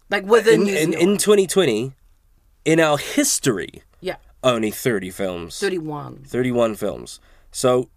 [0.10, 1.94] like within in in, in 2020,
[2.66, 6.24] in our history, yeah, only 30 films, 31.
[6.28, 7.20] 31 films.
[7.52, 7.90] So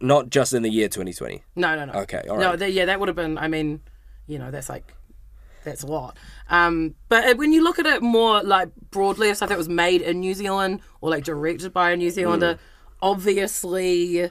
[0.00, 1.42] not just in the year 2020.
[1.56, 1.92] No, no, no.
[2.00, 2.42] Okay, all right.
[2.42, 2.58] No, right.
[2.58, 3.36] th- yeah, that would have been.
[3.38, 3.80] I mean,
[4.26, 4.94] you know, that's like
[5.68, 6.16] that's a lot.
[6.50, 10.00] Um, but uh, when you look at it more like broadly, if something was made
[10.02, 12.58] in New Zealand or like directed by a New Zealander, Mm.
[13.02, 14.30] obviously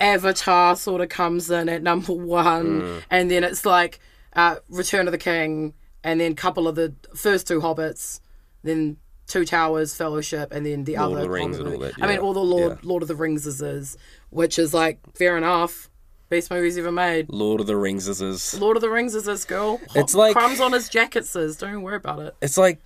[0.00, 3.02] Avatar sort of comes in at number one, Mm.
[3.10, 4.00] and then it's like
[4.34, 8.20] uh, Return of the King, and then a couple of the first two Hobbits,
[8.62, 8.96] then
[9.28, 11.22] Two Towers, Fellowship, and then the Lord of other.
[11.24, 12.78] the Rings and all that, I mean, all the Lord Yeah.
[12.82, 13.96] Lord of the Rings is, is,
[14.30, 15.88] which is like fair enough.
[16.32, 17.28] Best movies ever made.
[17.28, 18.58] Lord of the Rings is his.
[18.58, 19.78] Lord of the Rings is his girl.
[19.94, 22.80] It's like- crumbs on his jacket says, "Don't worry about it." it's like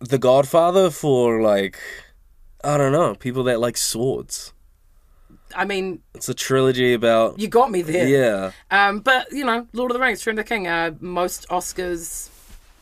[0.00, 1.78] The Godfather for like
[2.64, 4.52] I don't know people that like swords.
[5.54, 7.38] I mean, It's a trilogy about.
[7.38, 8.08] you got me there.
[8.08, 8.50] Yeah.
[8.72, 12.30] Um, but you know, Lord of the Rings, Return of the King, uh, most Oscars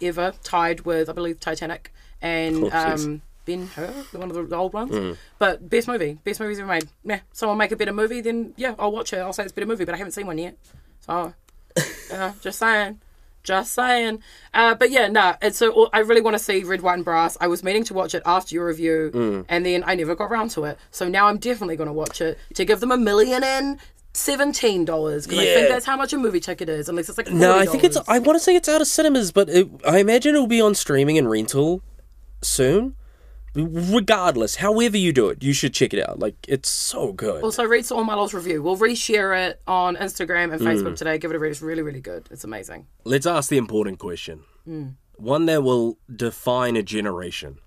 [0.00, 4.72] ever, tied with I believe Titanic and Oh, um, Ben Hur, one of the old
[4.72, 4.94] ones.
[4.94, 5.12] Hmm.
[5.38, 6.88] But best movie, best movies ever made.
[7.04, 9.18] Yeah, someone make a better movie, then yeah, I'll watch it.
[9.18, 10.56] I'll say it's a better movie, but I haven't seen one yet.
[11.00, 11.34] So,
[11.76, 13.00] yeah, uh, just saying.
[13.42, 14.22] Just saying.
[14.52, 17.38] Uh, but yeah, no, it's so I really want to see Red, White, and Brass.
[17.40, 19.40] I was meaning to watch it after your review, hmm.
[19.48, 20.78] and then I never got round to it.
[20.90, 23.78] So now I'm definitely going to watch it to give them a million in
[24.12, 27.28] seventeen dollars because I think that's how much a movie ticket is, unless it's like
[27.28, 27.32] $40.
[27.32, 27.96] No, I think it's.
[28.06, 30.74] I want to say it's out of cinemas, but it, I imagine it'll be on
[30.74, 31.82] streaming and rental
[32.42, 32.94] soon.
[33.54, 36.18] Regardless, however you do it, you should check it out.
[36.20, 37.42] Like it's so good.
[37.42, 38.62] Also, read So'omalo's review.
[38.62, 40.66] We'll reshare it on Instagram and Mm.
[40.66, 41.18] Facebook today.
[41.18, 41.50] Give it a read.
[41.50, 42.28] It's really, really good.
[42.30, 42.86] It's amazing.
[43.04, 44.44] Let's ask the important question.
[45.16, 47.58] One that will define a generation.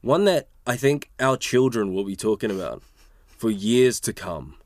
[0.00, 2.82] One that I think our children will be talking about
[3.28, 4.56] for years to come.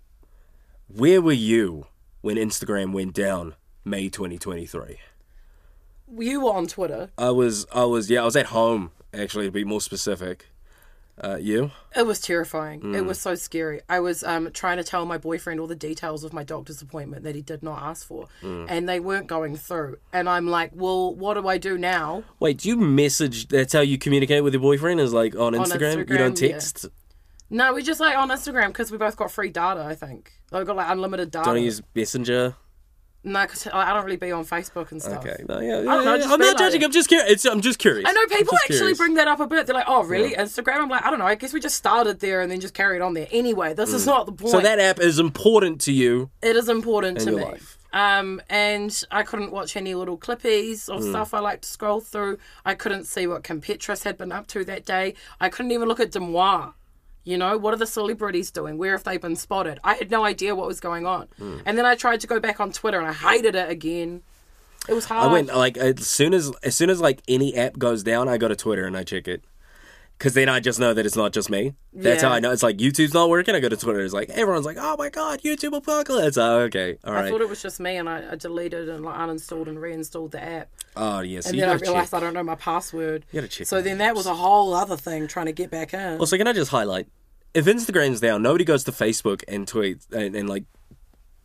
[0.89, 1.87] Where were you
[2.23, 4.99] when Instagram went down May 2023?
[6.17, 7.11] You were on Twitter.
[7.19, 10.47] I was I was yeah, I was at home actually to be more specific.
[11.23, 11.73] Uh, you?
[11.97, 12.81] It was terrifying.
[12.81, 12.97] Mm.
[12.97, 13.81] It was so scary.
[13.89, 17.25] I was um, trying to tell my boyfriend all the details of my doctor's appointment
[17.25, 18.67] that he did not ask for, Mm.
[18.69, 19.99] and they weren't going through.
[20.13, 22.23] And I'm like, well, what do I do now?
[22.39, 23.49] Wait, do you message?
[23.49, 25.01] That's how you communicate with your boyfriend?
[25.01, 25.99] Is like on Instagram?
[26.09, 26.49] you don't Instagram, yeah.
[26.53, 26.87] text?
[27.51, 29.83] No, we just like on Instagram because we both got free data.
[29.83, 31.47] I think I got like unlimited data.
[31.47, 32.55] Don't use Messenger?
[33.29, 35.25] No, because I don't really be on Facebook and stuff.
[35.25, 36.83] Okay, no, yeah, don't know, yeah, just I'm not like judging.
[36.83, 36.85] it.
[36.87, 37.45] I'm just curious.
[37.45, 38.09] I'm just curious.
[38.09, 38.99] I know people actually curious.
[38.99, 39.67] bring that up a bit.
[39.67, 40.35] They're like, "Oh, really?
[40.35, 41.27] Instagram?" I'm like, I don't know.
[41.27, 43.29] I guess we just started there and then just carried on there.
[43.31, 44.49] Anyway, this is not the point.
[44.55, 44.57] Mm.
[44.59, 46.31] So that app is important to you.
[46.43, 47.45] it is important to me.
[47.45, 47.75] life.
[47.91, 50.97] Um, and I couldn't watch any little clippies Mm.
[50.99, 52.39] of stuff I like to scroll through.
[52.65, 55.15] I couldn't see what Kim Petras had been up to that day.
[55.41, 56.75] I couldn't even look at Demois.
[57.29, 58.79] You know, what are the celebrities doing?
[58.79, 59.81] Where have they been spotted?
[59.85, 61.29] I had no idea what was going on.
[61.39, 61.61] Mm.
[61.67, 64.23] And then I tried to go back on Twitter and I hated it again.
[64.89, 65.29] It was hard.
[65.29, 68.39] I went like as soon as as soon as like any app goes down, I
[68.39, 69.45] go to Twitter and I check it.
[70.19, 71.75] Cause then I just know that it's not just me.
[71.93, 72.29] That's Yeah.
[72.31, 73.55] how I know it's like YouTube's not working.
[73.55, 74.01] I go to Twitter.
[74.01, 77.27] It's like everyone's like, "Oh my god, YouTube apocalypse!" Oh, okay, all right.
[77.27, 80.33] I thought it was just me, and I, I deleted and like uninstalled and reinstalled
[80.33, 80.71] the app.
[80.97, 82.15] oh yes, And you then I realized check.
[82.15, 83.27] I don't know my password.
[83.31, 85.95] You gotta check So then that was a whole other thing trying to get back
[85.95, 86.19] in.
[86.19, 87.07] Also, can I just highlight
[87.55, 90.65] if Instagram's down, nobody goes to Facebook and tweets and, and like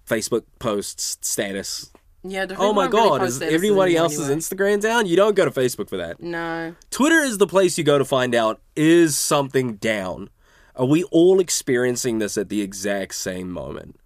[0.07, 1.91] Facebook posts status.
[2.23, 2.45] yeah.
[2.45, 4.39] the Oh my don't really god, is everybody else's anyway.
[4.39, 5.05] Instagram down?
[5.05, 6.21] You don't go to Facebook for that.
[6.21, 6.75] No.
[6.91, 10.29] Twitter is the place you go to find out is something down.
[10.75, 13.99] Are we all experiencing this at the exact same moment?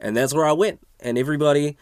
[0.00, 0.80] And that's where I went.
[1.00, 1.76] And everybody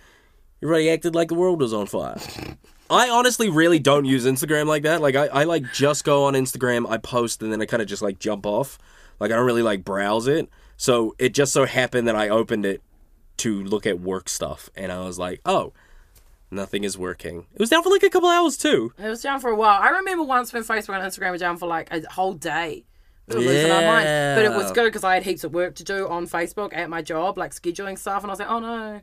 [0.62, 2.18] everybody acted like the world was on fire.
[2.90, 5.00] I honestly really don't use Instagram like that.
[5.00, 8.02] Like I, I like just go on Instagram, I post and then I kinda just
[8.02, 8.78] like jump off.
[9.22, 10.48] Like I don't really like browse it.
[10.76, 12.82] So it just so happened that I opened it
[13.38, 15.72] to look at work stuff and I was like, oh,
[16.50, 17.46] nothing is working.
[17.54, 18.92] It was down for like a couple hours too.
[18.98, 19.80] It was down for a while.
[19.80, 22.84] I remember once when Facebook and Instagram were down for like a whole day.
[23.28, 24.08] We were losing our minds.
[24.36, 26.90] But it was good because I had heaps of work to do on Facebook at
[26.90, 28.22] my job, like scheduling stuff.
[28.24, 29.00] And I was like, oh no.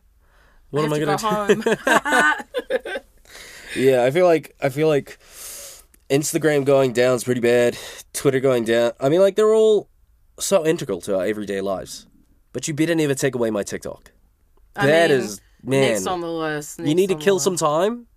[0.71, 1.71] What I am have I to gonna go do?
[1.71, 2.93] home.
[3.75, 5.19] Yeah, I feel like I feel like
[6.09, 7.77] Instagram going down is pretty bad.
[8.13, 8.93] Twitter going down.
[8.99, 9.87] I mean, like they're all
[10.39, 12.07] so integral to our everyday lives.
[12.53, 14.11] But you better never take away my TikTok.
[14.75, 15.81] I That mean, is man.
[15.93, 16.79] Next on the list.
[16.79, 17.43] you next need to on the kill list.
[17.43, 18.07] some time.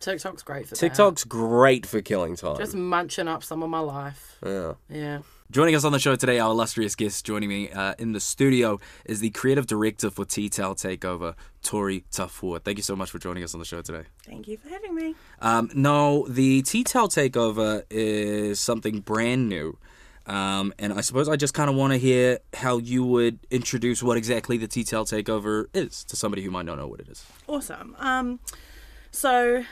[0.00, 0.80] TikTok's great for that.
[0.80, 2.56] TikTok's great for killing time.
[2.56, 4.38] Just munching up some of my life.
[4.44, 4.72] yeah.
[4.88, 5.18] Yeah.
[5.50, 8.78] Joining us on the show today, our illustrious guest joining me uh, in the studio
[9.04, 12.62] is the creative director for Tea Towel Takeover, Tori Tafua.
[12.62, 14.04] Thank you so much for joining us on the show today.
[14.24, 15.16] Thank you for having me.
[15.40, 19.76] Um, no, the Tea Towel Takeover is something brand new.
[20.30, 24.00] Um, and I suppose I just kind of want to hear how you would introduce
[24.00, 27.08] what exactly the Tea Towel Takeover is to somebody who might not know what it
[27.08, 27.24] is.
[27.48, 27.96] Awesome.
[27.98, 28.38] Um,
[29.10, 29.64] so,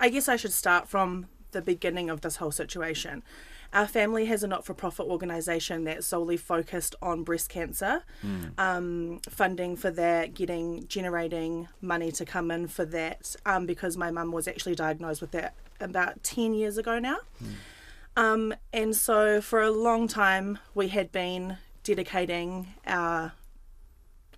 [0.00, 3.22] I guess I should start from the beginning of this whole situation.
[3.72, 8.02] Our family has a not for profit organisation that's solely focused on breast cancer,
[8.58, 14.10] um, funding for that, getting, generating money to come in for that, um, because my
[14.10, 17.18] mum was actually diagnosed with that about 10 years ago now.
[18.16, 23.32] Um, and so, for a long time, we had been dedicating our,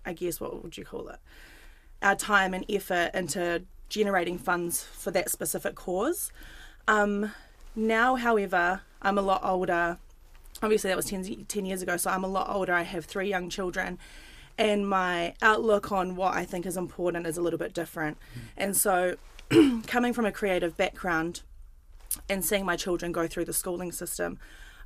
[0.05, 1.19] I guess, what would you call it?
[2.01, 6.31] our time and effort into generating funds for that specific cause.
[6.87, 7.31] Um,
[7.75, 9.97] now, however, I'm a lot older.
[10.61, 12.73] Obviously, that was 10, 10 years ago, so I'm a lot older.
[12.73, 13.97] I have three young children,
[14.57, 18.17] and my outlook on what I think is important is a little bit different.
[18.55, 19.15] And so,
[19.87, 21.41] coming from a creative background
[22.29, 24.39] and seeing my children go through the schooling system,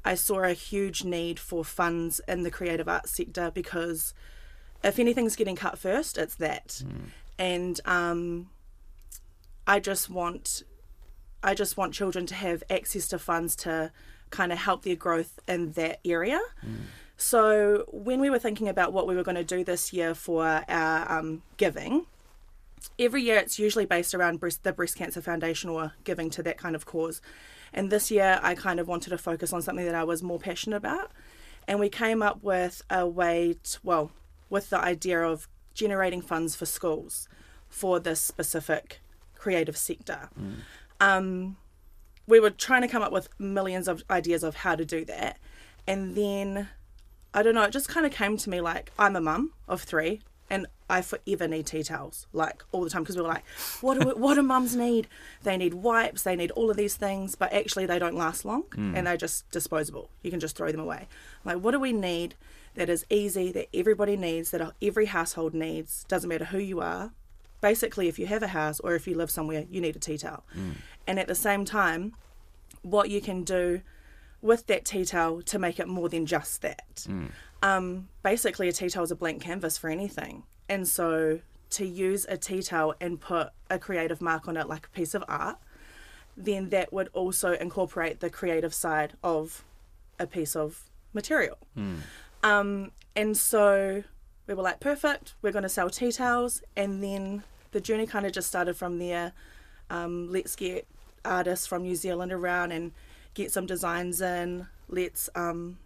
[0.06, 4.14] I saw a huge need for funds in the creative arts sector because
[4.84, 6.82] if anything's getting cut first, it's that.
[7.38, 8.50] And um,
[9.68, 10.64] I just want
[11.44, 13.92] I just want children to have access to funds to
[14.30, 16.40] kind of help their growth in that area.
[17.18, 20.64] So when we were thinking about what we were going to do this year for
[20.68, 22.06] our um, giving,
[22.98, 26.58] every year it's usually based around breast, the Breast Cancer Foundation or giving to that
[26.58, 27.22] kind of cause.
[27.74, 30.40] And this year I kind of wanted to focus on something that I was more
[30.40, 31.12] passionate about.
[31.68, 34.12] And we came up with a way, to, well,
[34.50, 37.28] with the idea of generating funds for schools
[37.68, 39.02] for this specific
[39.36, 40.30] creative sector.
[41.00, 41.58] Um,
[42.28, 45.38] we were trying to come up with millions of ideas of how to do that.
[45.88, 46.70] And then,
[47.34, 49.82] I don't know, it just kind of came to me like, I'm a mum of
[49.82, 50.22] three
[50.90, 53.46] I forever need tea towels, like all the time, because we were like,
[53.82, 55.08] what do, we, what do mums need?
[55.44, 58.64] They need wipes, they need all of these things, but actually they don't last long
[58.74, 58.96] hmm.
[58.96, 60.10] and they're just disposable.
[60.24, 61.08] You can just throw them away.
[61.46, 62.36] Like, what do we need
[62.76, 67.12] that is easy, that everybody needs, that every household needs, doesn't matter who you are,
[67.62, 70.18] basically if you have a house or if you live somewhere you need a tea
[70.18, 70.44] towel.
[70.54, 70.72] Hmm.
[71.08, 72.14] And at the same time
[72.82, 73.82] what you can do
[74.42, 77.06] with that tea towel to make it more than just that.
[77.06, 77.26] Hmm.
[77.62, 82.26] Um, basically a tea towel is a blank canvas for anything and so to use
[82.30, 85.58] a tea towel and put a creative mark on it like a piece of art
[86.38, 89.64] then that would also incorporate the creative side of
[90.20, 91.58] a piece of material
[92.44, 94.04] um, and so
[94.50, 96.64] we were like, perfect, we're going to sell tea towels.
[96.76, 99.34] And then the journey kind of just started from there.
[99.92, 100.88] Um, let's get
[101.24, 102.92] artists from New Zealand around and
[103.36, 104.68] get some designs in.
[104.88, 105.78] Let's, um,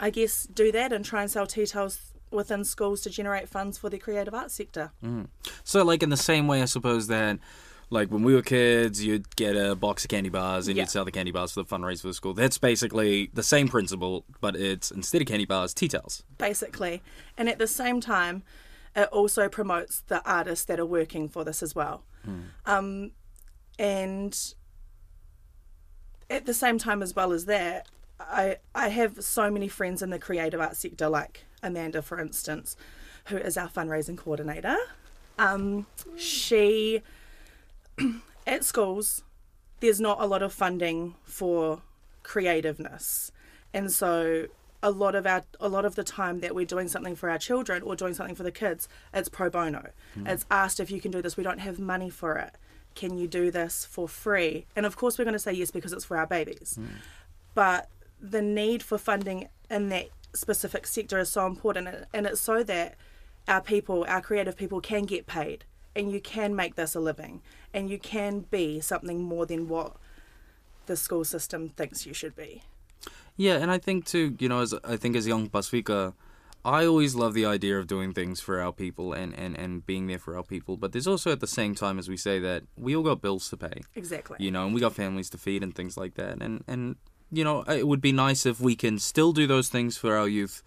[0.00, 3.78] I guess, do that and try and sell tea towels within schools to generate funds
[3.78, 4.92] for the creative arts sector.
[5.64, 7.38] So, like in the same way, I suppose that,
[7.90, 10.82] like when we were kids, you'd get a box of candy bars and Yeah.
[10.82, 12.34] you'd sell the candy bars for the fundraiser for the school.
[12.34, 16.22] That's basically the same principle, but it's instead of candy bars, tea towels.
[16.36, 17.02] basically.
[17.36, 18.42] And at the same time,
[18.94, 22.04] it also promotes the artists that are working for this as well.
[22.66, 23.12] Um,
[23.78, 24.38] and
[26.28, 27.88] at the same time, as well as that,
[28.20, 32.76] I I have so many friends in the creative arts sector, like Amanda, for instance,
[33.26, 34.76] who is our fundraising coordinator.
[35.38, 37.02] Um, she
[38.46, 39.22] at schools,
[39.80, 41.82] there's not a lot of funding for
[42.22, 43.30] creativeness,
[43.72, 44.46] and so
[44.82, 47.38] a lot of our a lot of the time that we're doing something for our
[47.38, 49.90] children or doing something for the kids, it's pro bono.
[50.26, 51.36] It's asked if you can do this.
[51.36, 52.54] We don't have money for it.
[52.94, 54.66] Can you do this for free?
[54.74, 56.78] And of course, we're going to say yes because it's for our babies.
[57.54, 57.88] But
[58.20, 62.96] the need for funding in that specific sector is so important, and- it's so that
[63.46, 65.64] our people, our creative people, can get paid,
[65.96, 67.40] and you can make this a living,
[67.72, 69.96] and you can be something more than what
[70.86, 72.62] the school system thinks you should be.
[73.36, 76.14] Yeah, and I think too, you know, as I think as young Pasifika,
[76.64, 80.08] I always love the idea of doing things for our people and, and, and being
[80.08, 80.76] there for our people.
[80.76, 83.48] But there's also at the same time as we say that we all got bills
[83.50, 84.36] to pay, Exactly.
[84.40, 86.42] you know, and we got families to feed and things like that.
[86.42, 86.96] And and
[87.30, 90.28] you know, it would be nice if we can still do those things for our
[90.28, 90.62] youth,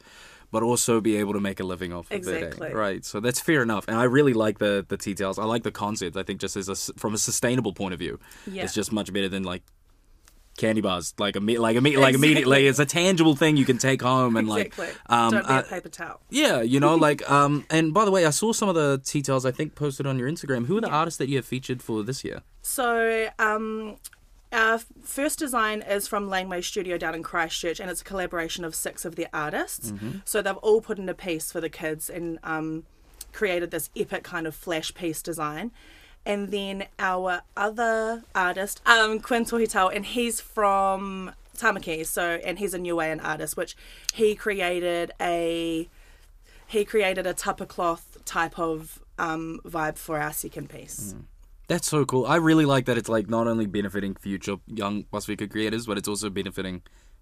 [0.51, 2.15] but also be able to make a living off of it.
[2.17, 2.69] Exactly.
[2.69, 2.73] eh?
[2.73, 3.05] Right.
[3.05, 3.85] So that's fair enough.
[3.87, 5.39] And I really like the the details.
[5.39, 6.17] I like the concept.
[6.17, 8.63] I think just as a from a sustainable point of view, Yeah.
[8.63, 9.63] it's just much better than like
[10.57, 12.67] candy bars like imme- like imme- like immediately Exactly.
[12.67, 14.93] it's a tangible thing you can take home and like exactly.
[15.07, 16.19] um Don't be uh, a paper towel.
[16.29, 19.45] yeah you know like um and by the way i saw some of the details
[19.45, 22.03] i think posted on your instagram who are the artists that you have featured for
[22.03, 23.95] this year So, um,
[24.51, 28.75] our first design is from Laneway Studio down in Christchurch, and it's a collaboration of
[28.75, 29.91] six of their artists.
[30.25, 32.83] So they've all put in a piece for the kids and um,
[33.31, 35.71] created this epic kind of flash piece design.
[36.25, 42.73] And then our other artist, um, Quinn Tohitau, and he's from Tamaki, so and he's
[42.73, 43.75] a Niuean artist, which
[44.13, 45.89] he created a
[46.67, 51.15] he created a tapa cloth type of um, vibe for our second piece.
[51.71, 55.49] That's so cool i really like that it's like not only benefiting future young Pasifika
[55.49, 56.81] creators but it's also benefiting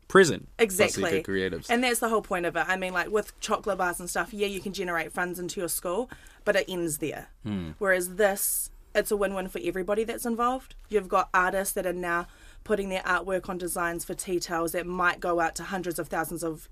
[0.09, 1.23] prison Exactly.
[1.23, 2.65] Creatives And that's the whole point of it.
[2.67, 5.69] I mean, like with chocolate bars and stuff, yeah, you can generate funds into your
[5.69, 6.09] school,
[6.43, 7.27] but it ends there.
[7.43, 7.71] Hmm.
[7.77, 10.75] Whereas this, it's a win win for everybody that's involved.
[10.89, 12.27] You've got artists that are now
[12.65, 16.09] putting their artwork on designs for tea towels that might go out to hundreds of
[16.09, 16.67] thousands of,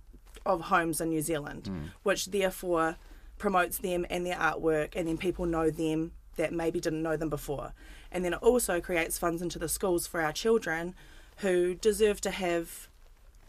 [0.45, 1.85] of homes in New Zealand, hmm.
[2.03, 2.97] which therefore
[3.37, 7.29] promotes them and their artwork, and then people know them that maybe didn't know them
[7.29, 7.73] before.
[8.11, 10.95] And then it also creates funds into the schools for our children
[11.37, 12.87] who deserve to have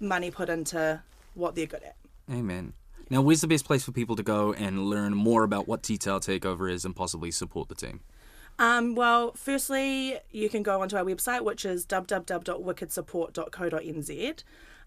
[0.01, 1.03] money put into
[1.35, 1.97] what they're good at.
[2.31, 2.73] amen
[3.11, 5.97] now where's the best place for people to go and learn more about what Tea
[5.97, 8.01] Towel Takeover is and possibly support the team
[8.59, 14.43] Um, well, firstly, you can go onto our website, which is www.wikidsupport.co.nz.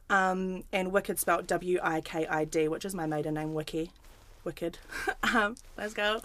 [0.10, 3.92] Um, and Wicked spelled W I K I D, which is my maiden name, Wiki.
[4.44, 4.80] Wicked.
[5.36, 6.22] um, let's go.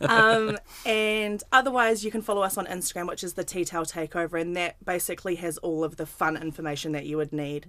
[0.00, 4.40] Um, and otherwise, you can follow us on Instagram, which is the Tea Towel Takeover,
[4.40, 7.66] and that basically has all of the fun information that you would need.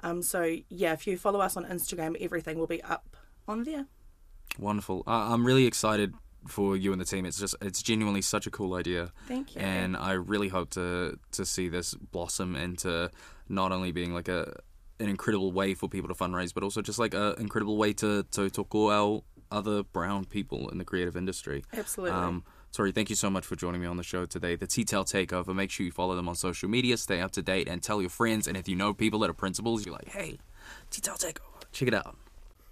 [0.00, 3.16] Um, so, yeah, if you follow us on Instagram, everything will be up
[3.48, 3.86] on there.
[4.58, 5.02] Wonderful.
[5.06, 6.14] Uh, I'm really excited
[6.46, 7.24] for you and the team.
[7.24, 9.12] It's just it's genuinely such a cool idea.
[9.26, 9.60] Thank you.
[9.60, 13.10] And I really hope to to see this blossom into
[13.48, 14.60] not only being like a
[15.00, 18.24] an incredible way for people to fundraise, but also just like an incredible way to
[18.32, 19.22] to talk our
[19.54, 21.64] other brown people in the creative industry.
[21.72, 22.16] Absolutely.
[22.16, 24.56] Um, sorry, thank you so much for joining me on the show today.
[24.56, 25.54] The Tea Towel Takeover.
[25.54, 28.10] Make sure you follow them on social media, stay up to date, and tell your
[28.10, 28.46] friends.
[28.48, 30.38] And if you know people that are principals, you're like, hey,
[30.90, 32.16] Tea Towel Takeover, check it out.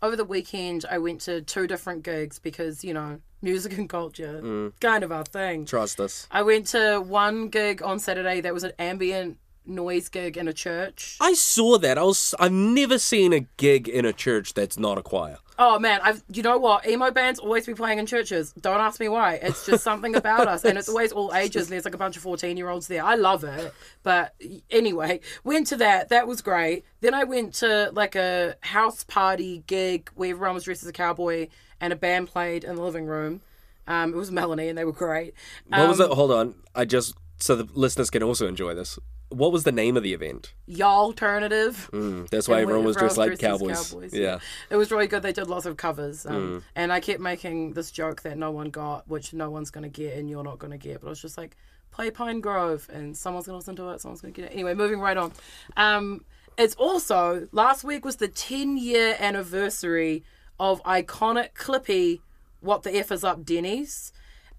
[0.02, 4.72] over the weekend I went to two different gigs because, you know, music and culture,
[4.80, 5.64] kind of our thing.
[5.64, 6.26] Trust us.
[6.30, 10.52] I went to one gig on Saturday that was an ambient noise gig in a
[10.52, 11.16] church.
[11.20, 11.96] I saw that.
[11.98, 12.34] I was.
[12.40, 15.38] I've never seen a gig in a church that's not a choir.
[15.64, 16.88] Oh man, I've you know what?
[16.88, 18.52] Emo bands always be playing in churches.
[18.60, 19.34] Don't ask me why.
[19.34, 21.66] It's just something about us, and it's always all ages.
[21.66, 23.04] And there's like a bunch of fourteen year olds there.
[23.04, 23.72] I love it.
[24.02, 24.34] But
[24.70, 26.08] anyway, went to that.
[26.08, 26.84] That was great.
[27.00, 30.92] Then I went to like a house party gig where everyone was dressed as a
[30.92, 31.46] cowboy,
[31.80, 33.40] and a band played in the living room.
[33.86, 35.32] Um, it was Melanie, and they were great.
[35.68, 36.14] What was Um, it?
[36.14, 36.54] Hold on.
[36.74, 38.98] I just so the listeners can also enjoy this.
[39.32, 40.52] What was the name of the event?
[40.66, 41.90] Y'all alternative.
[41.92, 43.90] Mm, that's why And everyone was dressed like cowboys.
[43.92, 44.38] dressed Yeah.
[44.70, 45.22] It was really good.
[45.22, 46.26] They did lots of covers.
[46.26, 46.62] Um, Mm.
[46.74, 49.88] And I kept making this joke that no one got, which no one's going to
[49.88, 51.00] get and you're not going to get.
[51.00, 51.56] But I was just like,
[51.90, 54.54] play Pinegrove and someone's going to listen to it, someone's going to get it.
[54.54, 55.32] Anyway, moving right on.
[55.76, 56.24] Um,
[56.58, 60.24] it's also, last week was the 10 year anniversary
[60.58, 62.20] of iconic Clippy,
[62.60, 64.12] What the F is Up Denny's.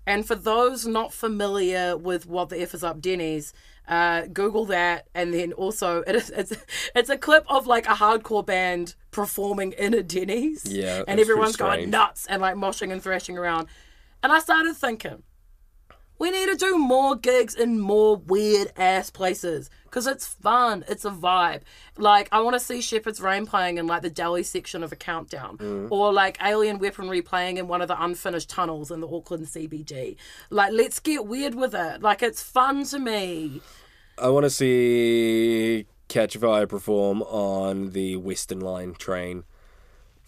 [0.06, 3.54] And for those not familiar with what the F is up Denny's,
[3.88, 6.54] uh, Google that, and then also it is, it's
[6.96, 10.66] it's a clip of like a hardcore band performing in a Denny's.
[10.66, 13.68] Yeah, and everyone's going nuts and like moshing and thrashing around.
[14.22, 15.24] And I started thinking,
[16.20, 20.86] we need to do more gigs in more weird ass places because it's fun.
[20.88, 21.62] It's a vibe.
[21.98, 24.96] Like I want to see Shepherds Reign playing in like the deli section of a
[24.96, 25.88] countdown, Mm.
[25.92, 30.16] or like Alien Weaponry playing in one of the unfinished tunnels in the Auckland CBD.
[30.50, 32.02] Like let's get weird with it.
[32.02, 33.62] Like it's fun to me.
[34.18, 39.44] I want to see Catchfire perform on the Western Line train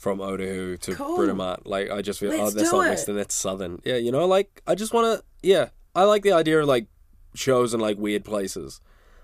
[0.05, 1.17] from Otahuhu to Cool.
[1.17, 1.61] Britomart.
[1.65, 2.89] Like, I just feel, oh, Let's that's not it.
[2.89, 3.81] Western, that's Southern.
[3.83, 6.85] Yeah, you know, like, I just want to, yeah, I like the idea of, like,
[7.33, 8.81] shows in, like, weird places.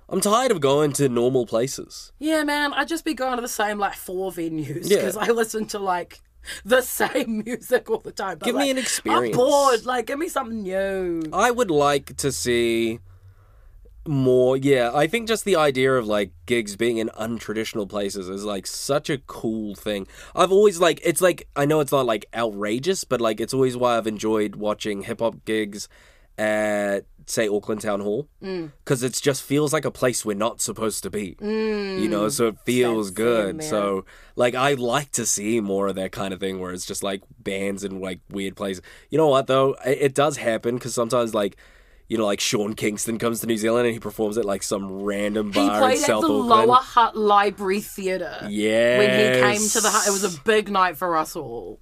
[0.09, 2.11] I'm tired of going to normal places.
[2.17, 2.73] Yeah, man.
[2.73, 4.97] I'd just be going to the same like four venues Yeah.
[4.97, 6.19] because I listen to like
[6.65, 8.39] the same music all the time.
[8.39, 9.37] But, Give me an experience.
[9.37, 9.85] I'm bored.
[9.85, 11.21] Like, give me something new.
[11.31, 12.99] I would like to see
[14.07, 18.43] more yeah i think just the idea of like gigs being in untraditional places is
[18.43, 20.07] like such a cool thing.
[20.35, 23.77] I've always like it's like i know it's not like outrageous but like it's always
[23.77, 25.87] why i've enjoyed watching hip-hop gigs
[26.37, 28.71] at say auckland town hall Mm.
[28.83, 31.37] because it just feels like a place we're not supposed to be.
[31.39, 33.63] You know so it feels That's good.
[33.63, 37.03] So like i like to see more of that kind of thing where it's just
[37.03, 38.81] like bands in like weird places.
[39.11, 39.75] You know what though?
[39.85, 41.55] It, it does happen because sometimes like
[42.11, 45.01] you know, like Sean Kingston comes to New Zealand and he performs at like some
[45.01, 46.49] random He bar in played at South the Auckland.
[46.49, 48.49] Lower Hutt Library Theatre.
[48.49, 51.79] Yeah, When he came to the Hutt, it was a big night for us all.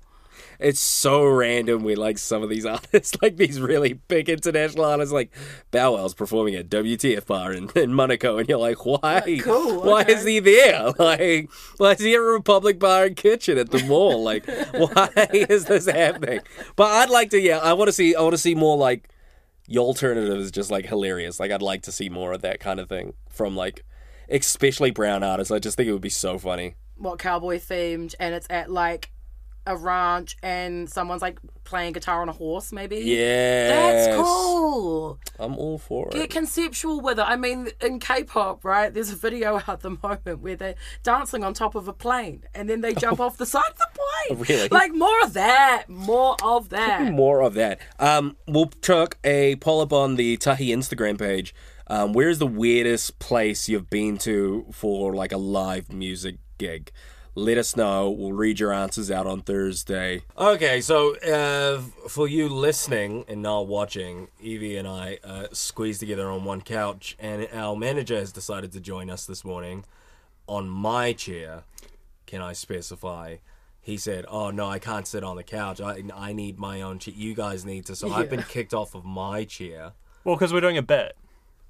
[0.59, 5.11] It's so random with like some of these artists, like these really big international artists,
[5.11, 5.31] like
[5.71, 9.39] Bow Wow's performing at WTF Bar in, in Monaco, and you're like, why?
[9.41, 10.13] cool, Why okay.
[10.13, 10.91] is he there?
[10.99, 14.21] Like, why is he at a Republic Bar and Kitchen at the mall?
[14.21, 16.41] Like, why is this happening?
[16.75, 19.09] But I'd like to, yeah, I want to see, I want to see more like
[19.69, 21.39] your alternative is just like hilarious.
[21.39, 23.85] Like, I'd like to see more of that kind of thing from like,
[24.29, 25.51] especially brown artists.
[25.51, 26.75] I just think it would be so funny.
[26.95, 29.11] What cowboy themed, and it's at like
[29.69, 32.97] a ranch, and someone's like playing guitar on a horse, maybe.
[32.97, 35.19] Yeah, That's cool.
[35.37, 36.13] I'm all for it.
[36.13, 37.25] Get conceptual with it.
[37.27, 38.93] I mean, in K-pop, right?
[38.93, 42.43] There's a video out at the moment where they're dancing on top of a plane,
[42.53, 43.99] and then they jump off the side of the plane.
[44.49, 44.67] Really?
[44.69, 45.85] Like more of that.
[45.87, 47.11] More of that.
[47.13, 47.79] more of that.
[47.99, 51.55] Um, we'll chuck a poll up on the Tahi Instagram page.
[51.87, 56.91] Um, where is the weirdest place you've been to for like a live music gig?
[57.35, 58.09] Let us know.
[58.09, 60.23] We'll read your answers out on Thursday.
[60.37, 66.29] Okay, so uh, for you listening and not watching, Evie and I uh, squeezed together
[66.29, 69.85] on one couch, and our manager has decided to join us this morning
[70.47, 71.63] on my chair.
[72.25, 73.37] Can I specify?
[73.81, 75.79] He said, "Oh no, I can't sit on the couch.
[75.79, 77.13] I I need my own chair.
[77.15, 79.93] You guys need to." So I've been kicked off of my chair.
[80.23, 81.15] Well, because we're doing a bit.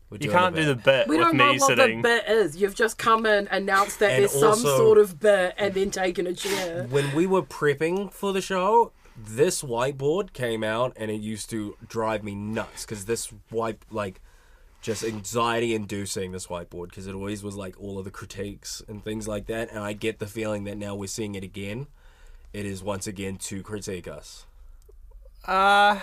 [0.10, 0.84] We're You can't do the bit.
[0.86, 2.02] bit We with don't know me what sitting.
[2.02, 2.58] the bit is.
[2.58, 5.92] You've just come in, announced that And there's some also- sort of bit, and then
[5.92, 6.88] taken a chair.
[6.90, 11.76] When we were prepping for the show, this whiteboard came out and it used to
[11.88, 14.22] drive me nuts because this white like
[14.82, 19.04] just anxiety inducing this whiteboard because it always was like all of the critiques and
[19.04, 21.86] things like that and i get the feeling that now we're seeing it again
[22.54, 24.46] it is once again to critique us
[25.46, 26.00] Uh,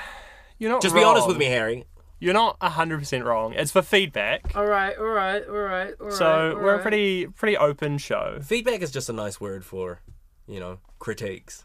[0.59, 1.28] you're not just be honest wrong.
[1.28, 1.86] with me harry
[2.18, 3.52] You're not 100% wrong.
[3.52, 4.52] It's for feedback.
[4.56, 6.14] All right, all right, all right, all right.
[6.14, 8.38] So all we're a pretty pretty open show.
[8.42, 10.00] feedback is just a nice word for
[10.48, 11.64] you know critiques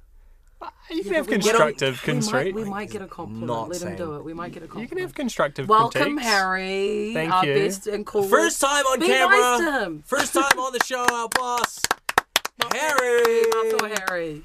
[0.89, 2.53] You can Yeah, have but we- constructive we might, construct.
[2.55, 3.47] we might get a compliment.
[3.47, 4.25] Not Let him saying- do it.
[4.25, 4.89] We might get a compliment.
[4.91, 6.23] You can have constructive Welcome, critiques.
[6.23, 7.11] Harry.
[7.13, 7.53] Thank our you.
[7.55, 8.29] best and coolest.
[8.31, 10.03] first time on Be camera nice to him.
[10.05, 11.79] first time on the show our boss
[12.73, 14.43] harry Muscle Harry.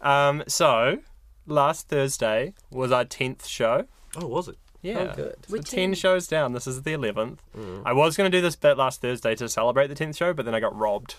[0.00, 0.98] Um, so
[1.46, 3.86] last Thursday was our tenth show.
[4.16, 4.56] oh was it
[4.86, 5.36] Yeah, Oh, good.
[5.46, 6.52] So We're ten shows down.
[6.52, 7.42] This is the eleventh.
[7.56, 7.82] Mm.
[7.84, 10.44] I was going to do this bit last Thursday to celebrate the tenth show, but
[10.44, 11.16] then I got robbed.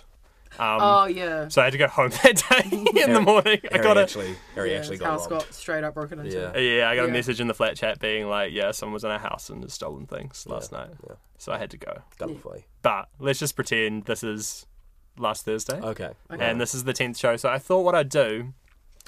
[0.60, 1.50] Um, Oh yeah.
[1.50, 3.60] So I had to go home that day in the morning.
[3.66, 5.94] I harry got a actually harry yeah, actually his got house robbed got straight up
[5.94, 6.38] broken into.
[6.38, 6.58] Yeah.
[6.58, 9.12] yeah, I got a message in the flat chat being like, "Yeah, someone was in
[9.12, 11.16] our house and has stolen things last night." yeah.
[11.38, 12.02] So I had to go.
[12.18, 12.66] Double play.
[12.82, 14.66] But let's just pretend this is
[15.20, 15.80] last Thursday.
[15.80, 16.12] Okay.
[16.30, 17.36] and this is the 10th show.
[17.38, 18.54] So I thought what I'd do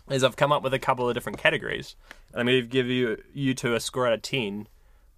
[0.10, 1.96] is I've come up with a couple of different categories.
[2.32, 4.68] And I'm going to give you you two a score out of 10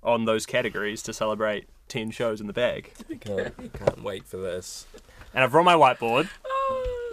[0.03, 2.91] on those categories to celebrate 10 shows in the bag.
[3.19, 4.85] Can't, can't wait for this.
[5.33, 6.27] And I've brought my whiteboard.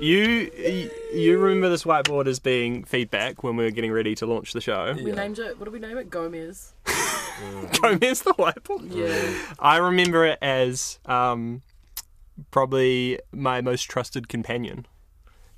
[0.01, 4.26] You you- you remember this whiteboard as being feedback when we were getting ready to
[4.26, 4.95] launch the show.
[5.03, 5.59] We named it.
[5.59, 6.11] What do we name it?
[6.11, 6.74] Gomez.
[7.81, 8.95] Gomez the whiteboard.
[8.95, 9.55] Yeah.
[9.59, 11.62] I remember it as um,
[12.51, 14.87] probably my most trusted companion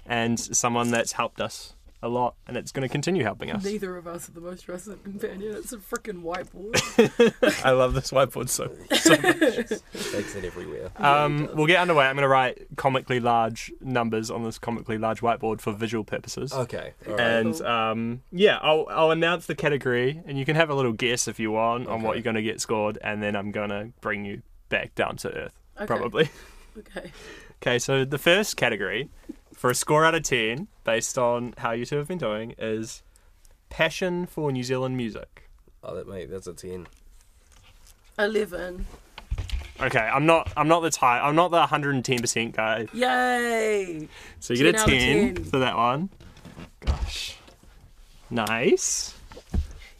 [0.06, 3.64] and someone that's helped us a lot and it's going to continue helping us.
[3.64, 5.54] Neither of us are the most trusted companion.
[5.56, 7.62] It's a freaking whiteboard.
[7.64, 10.12] I love this whiteboard so, so much.
[10.12, 10.90] Takes it everywhere.
[10.96, 12.06] Um, we'll get underway.
[12.06, 16.52] I'm going to write comically large numbers on this comically large whiteboard for visual purposes.
[16.52, 16.94] Okay.
[17.06, 17.20] All right.
[17.20, 21.28] And um, yeah, I'll, I'll announce the category, and you can have a little guess
[21.28, 23.90] if you want on what you're going to get scored, and then I'm going to
[24.00, 25.86] bring you back down to earth, Okay.
[25.86, 26.30] probably.
[26.78, 27.12] okay.
[27.62, 29.10] Okay, so the first category
[29.60, 33.02] for a score out of 10, based on how you two have been doing, is
[33.68, 35.50] passion for New Zealand music.
[35.84, 36.86] oh, that mate, that's a ten.
[38.18, 38.86] Eleven.
[39.78, 42.86] Okay, I'm not I'm not the type I'm not the 110% guy.
[42.94, 44.08] Yay!
[44.38, 45.44] So you get a 10 out 10, 10.
[45.44, 46.08] for that one.
[46.80, 47.36] Gosh.
[48.30, 49.14] Nice.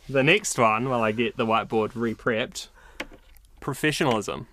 [0.09, 2.69] The next one, while I get the whiteboard re-prepped,
[3.61, 4.47] professionalism.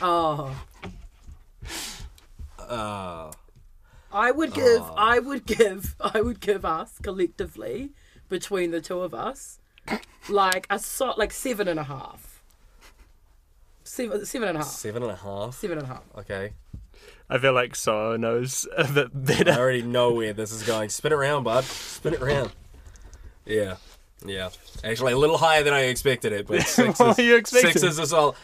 [0.00, 0.64] Oh.
[2.58, 3.30] Uh,
[4.14, 7.90] I would give, I would give, I would give us collectively
[8.28, 9.58] between the two of us,
[10.28, 12.42] like a so, like seven and a half.
[13.82, 14.68] Seven, seven and a half.
[14.70, 15.54] seven and a half.
[15.54, 16.02] Seven and a half.
[16.18, 16.52] Okay.
[17.28, 19.50] I feel like So knows a bit better.
[19.52, 20.88] I already know where this is going.
[20.88, 21.64] Spin it around, bud.
[21.64, 22.52] Spin it around.
[23.44, 23.76] Yeah.
[24.24, 24.50] Yeah.
[24.82, 27.72] Actually, a little higher than I expected it, but six What is, were you expecting?
[27.72, 28.36] six is as well.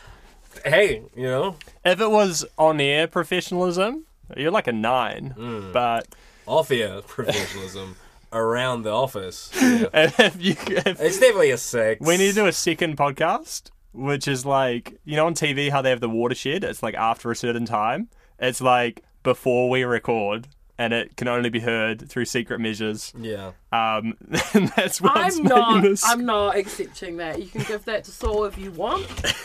[0.64, 4.04] Hey, you know, If it was on-air professionalism,
[4.36, 5.34] you're like a 9.
[5.36, 5.72] Mm.
[5.72, 6.08] But
[6.46, 7.96] off air professionalism
[8.32, 9.50] around the office.
[9.60, 9.88] Yeah.
[10.18, 12.04] if you if, It's definitely a six.
[12.04, 15.82] we need to do a second podcast, which is like you know on TV how
[15.82, 16.64] they have the watershed.
[16.64, 18.08] It's like after a certain time.
[18.38, 20.48] It's like before we record,
[20.80, 23.12] and it can only be heard through secret measures.
[23.20, 23.52] Yeah.
[23.70, 24.14] Um,
[24.54, 25.82] and that's what's I'm not.
[25.82, 26.02] this.
[26.06, 27.38] I'm not accepting that.
[27.38, 29.06] You can give that to Saul if you want.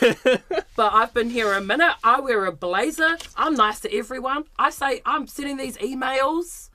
[0.76, 1.94] but I've been here a minute.
[2.02, 3.18] I wear a blazer.
[3.36, 4.44] I'm nice to everyone.
[4.58, 6.70] I say I'm sending these emails.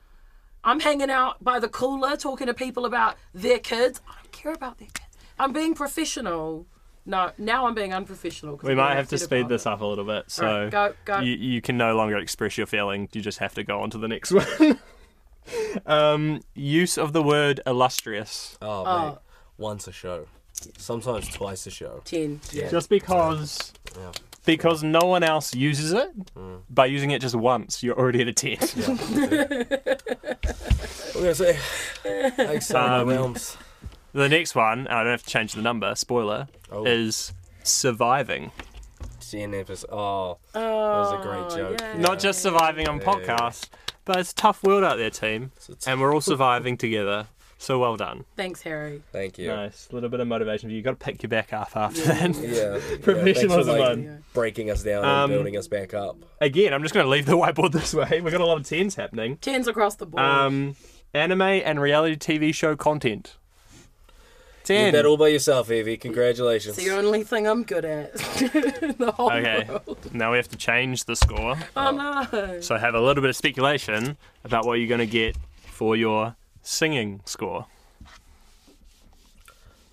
[0.62, 4.00] I'm hanging out by the cooler talking to people about their kids.
[4.08, 5.18] I don't care about their kids.
[5.40, 6.66] I'm being professional.
[7.04, 8.60] No, now I'm being unprofessional.
[8.62, 10.30] we might have to speed this up a little bit.
[10.30, 11.18] So Alright, go- go.
[11.20, 13.08] You, you can no longer express your feeling.
[13.12, 14.78] You just have to go on to the next one.
[15.86, 18.56] um, use of the word illustrious.
[18.62, 19.08] Oh, Oh.
[19.10, 19.18] mate.
[19.58, 20.26] Once a show.
[20.78, 22.02] Sometimes twice a show.
[22.04, 22.40] Ten.
[22.52, 22.68] Yeah.
[22.70, 24.12] Just because Yeah.
[24.44, 26.60] because no one else uses it, Mm.
[26.70, 28.58] by using it just once, you're already at a 10.
[31.14, 31.58] We're gonna say,
[32.38, 33.56] like Selena Um, Williams.
[34.12, 36.84] The next one, and I don't have to change the number, spoiler, Oh.
[36.84, 37.32] is
[37.62, 38.50] surviving.
[39.20, 39.86] Ten episodes.
[39.90, 41.80] Oh, that was a great joke.
[41.80, 41.98] Yeah.
[41.98, 43.36] Not just surviving on Yeah, yeah, yeah.
[43.38, 43.68] podcast,
[44.04, 45.52] but it's a tough world out there, team.
[45.68, 47.28] it's- And we're all surviving together.
[47.58, 48.24] So well done.
[48.36, 49.02] Thanks, Harry.
[49.12, 49.46] thank you.
[49.46, 49.88] Nice.
[49.90, 50.76] A little bit of motivation for you.
[50.78, 52.34] You've got to pick your back up after that.
[52.34, 52.98] Yeah.
[52.98, 56.16] Professionalism yeah, thanks for, like, breaking us down Um, and building us back up.
[56.40, 58.20] Again, I'm just going to leave the whiteboard this way.
[58.20, 59.36] We've got a lot of 10s happening.
[59.36, 60.24] Tens across the board.
[60.24, 60.74] Um,
[61.14, 63.36] anime and reality TV show content.
[64.68, 64.84] You 10.
[64.86, 65.96] did that all by yourself, Evie.
[65.96, 66.76] Congratulations.
[66.78, 68.10] it's the only thing I'm good at
[68.40, 69.66] in the whole Okay.
[69.68, 70.14] world.
[70.14, 71.56] Now we have to change the score.
[71.76, 72.60] Oh no.
[72.60, 75.36] So have a little bit of speculation about what you're going to get
[75.66, 77.66] for your singing score.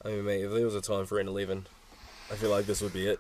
[0.06, 1.68] I mean, mate, if there was a time for an 11,
[2.32, 3.20] I feel like this would be it.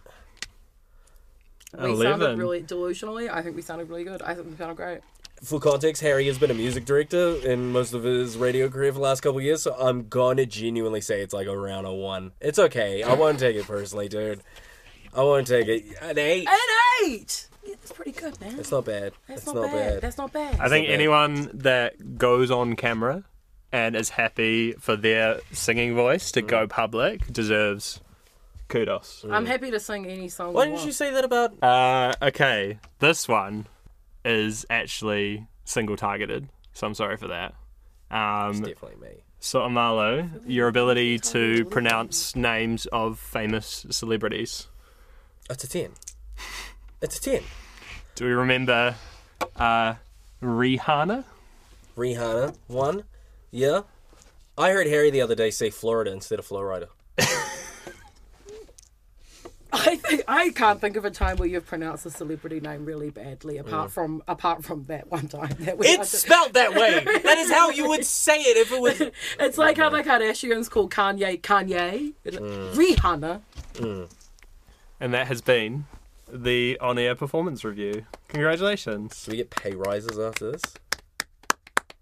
[1.78, 3.30] We sounded really delusionally.
[3.30, 4.22] I think we sounded really good.
[4.22, 5.00] I think we sounded great.
[5.44, 8.98] For context, Harry has been a music director in most of his radio career for
[9.00, 12.34] the last couple of years, so I'm gonna genuinely say it's like around a one.
[12.42, 13.04] It's okay.
[13.04, 14.42] I won't take it personally, dude.
[15.14, 15.86] I won't take it.
[16.02, 16.48] An eight.
[16.48, 17.48] An eight.
[17.66, 18.60] Yeah, that's pretty good, man.
[18.60, 19.14] It's not bad.
[19.28, 20.02] That's it's not, bad.
[20.02, 20.60] That's not bad.
[20.60, 20.94] I think bad.
[20.94, 23.24] anyone that goes on camera
[23.72, 28.02] and is happy for their singing voice to go public deserves
[28.68, 29.26] kudos.
[29.30, 30.54] I'm happy to sing any song.
[30.54, 31.62] Why didn't you say that about?
[31.64, 33.68] Uh, okay, this one
[34.26, 37.54] is actually single targeted, so I'm sorry for that.
[38.12, 39.16] It's Um, definitely me.
[39.42, 44.68] So'omalo, your ability to pronounce names of famous celebrities.
[45.50, 45.92] It's a ten.
[47.02, 47.44] It's a ten.
[48.16, 48.96] Do we remember
[49.56, 49.94] uh,
[50.44, 51.24] Rihanna?
[51.96, 53.04] Rihanna one.
[53.52, 53.82] Yeah.
[54.58, 56.90] I heard Harry the other day say Florida instead of Florida.
[59.80, 63.10] I think I can't think of a time where you've pronounced a celebrity name really
[63.10, 63.92] badly, apart mm.
[63.92, 65.88] from apart from that one time that we.
[65.88, 67.04] It's spelled that way.
[67.24, 69.02] that is how you would say it if it was.
[69.40, 70.04] It's like how mm.
[70.04, 72.74] the Kardashians call Kanye Kanye, mm.
[72.74, 73.42] Rihanna.
[75.00, 75.86] And that has been
[76.32, 78.06] the on-air performance review.
[78.28, 79.26] Congratulations.
[79.26, 80.62] Do we get pay rises after this?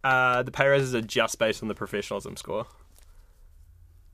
[0.04, 2.66] Uh, the pay raises are just based on the professionalism score.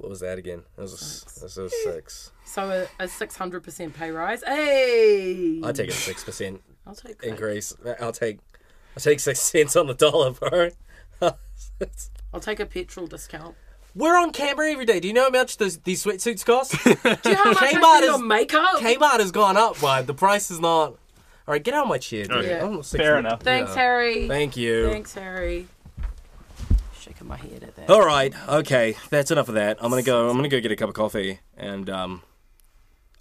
[0.03, 0.63] What was that again?
[0.75, 2.33] That was a, s- that was a six.
[2.43, 4.43] So a six hundred percent pay rise.
[4.45, 7.27] Hey, I take a six percent I'll take that.
[7.29, 7.73] increase.
[8.01, 8.39] I'll take.
[8.97, 10.71] I'll take six cents on the dollar, bro.
[12.33, 13.55] I'll take a petrol discount.
[13.95, 14.99] We're on camera every day.
[14.99, 16.71] Do you know how much those, these sweatsuits cost?
[16.83, 16.89] Do
[17.29, 18.79] you know how much I Kmart is- on makeup?
[18.81, 20.97] Kmart has gone up, but the price is not.
[21.47, 22.31] All right, get out of my chair, dude.
[22.33, 22.59] Oh, okay.
[22.59, 23.41] I'm not six Fair enough.
[23.41, 23.75] Thanks, Yeah.
[23.81, 24.27] Harry.
[24.27, 24.89] Thank you.
[24.89, 25.67] Thanks, Harry.
[27.23, 27.89] Shaking my head at that.
[27.89, 29.77] All right, okay, that's enough of that.
[29.81, 30.29] I'm gonna go.
[30.29, 32.21] I'm gonna go get a cup of coffee, and um,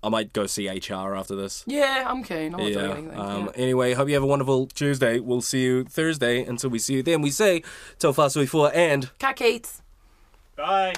[0.02, 1.64] I might go see HR after this.
[1.66, 2.54] Yeah, I'm keen.
[2.54, 2.74] I'm yeah.
[2.74, 3.18] doing anything.
[3.20, 3.44] Um.
[3.46, 3.62] yeah.
[3.62, 5.20] Anyway, hope you have a wonderful Tuesday.
[5.20, 6.44] We'll see you Thursday.
[6.44, 7.62] Until we see you then, we say,
[7.98, 9.82] "Till fast before," and Cat Keats.
[10.56, 10.94] Bye.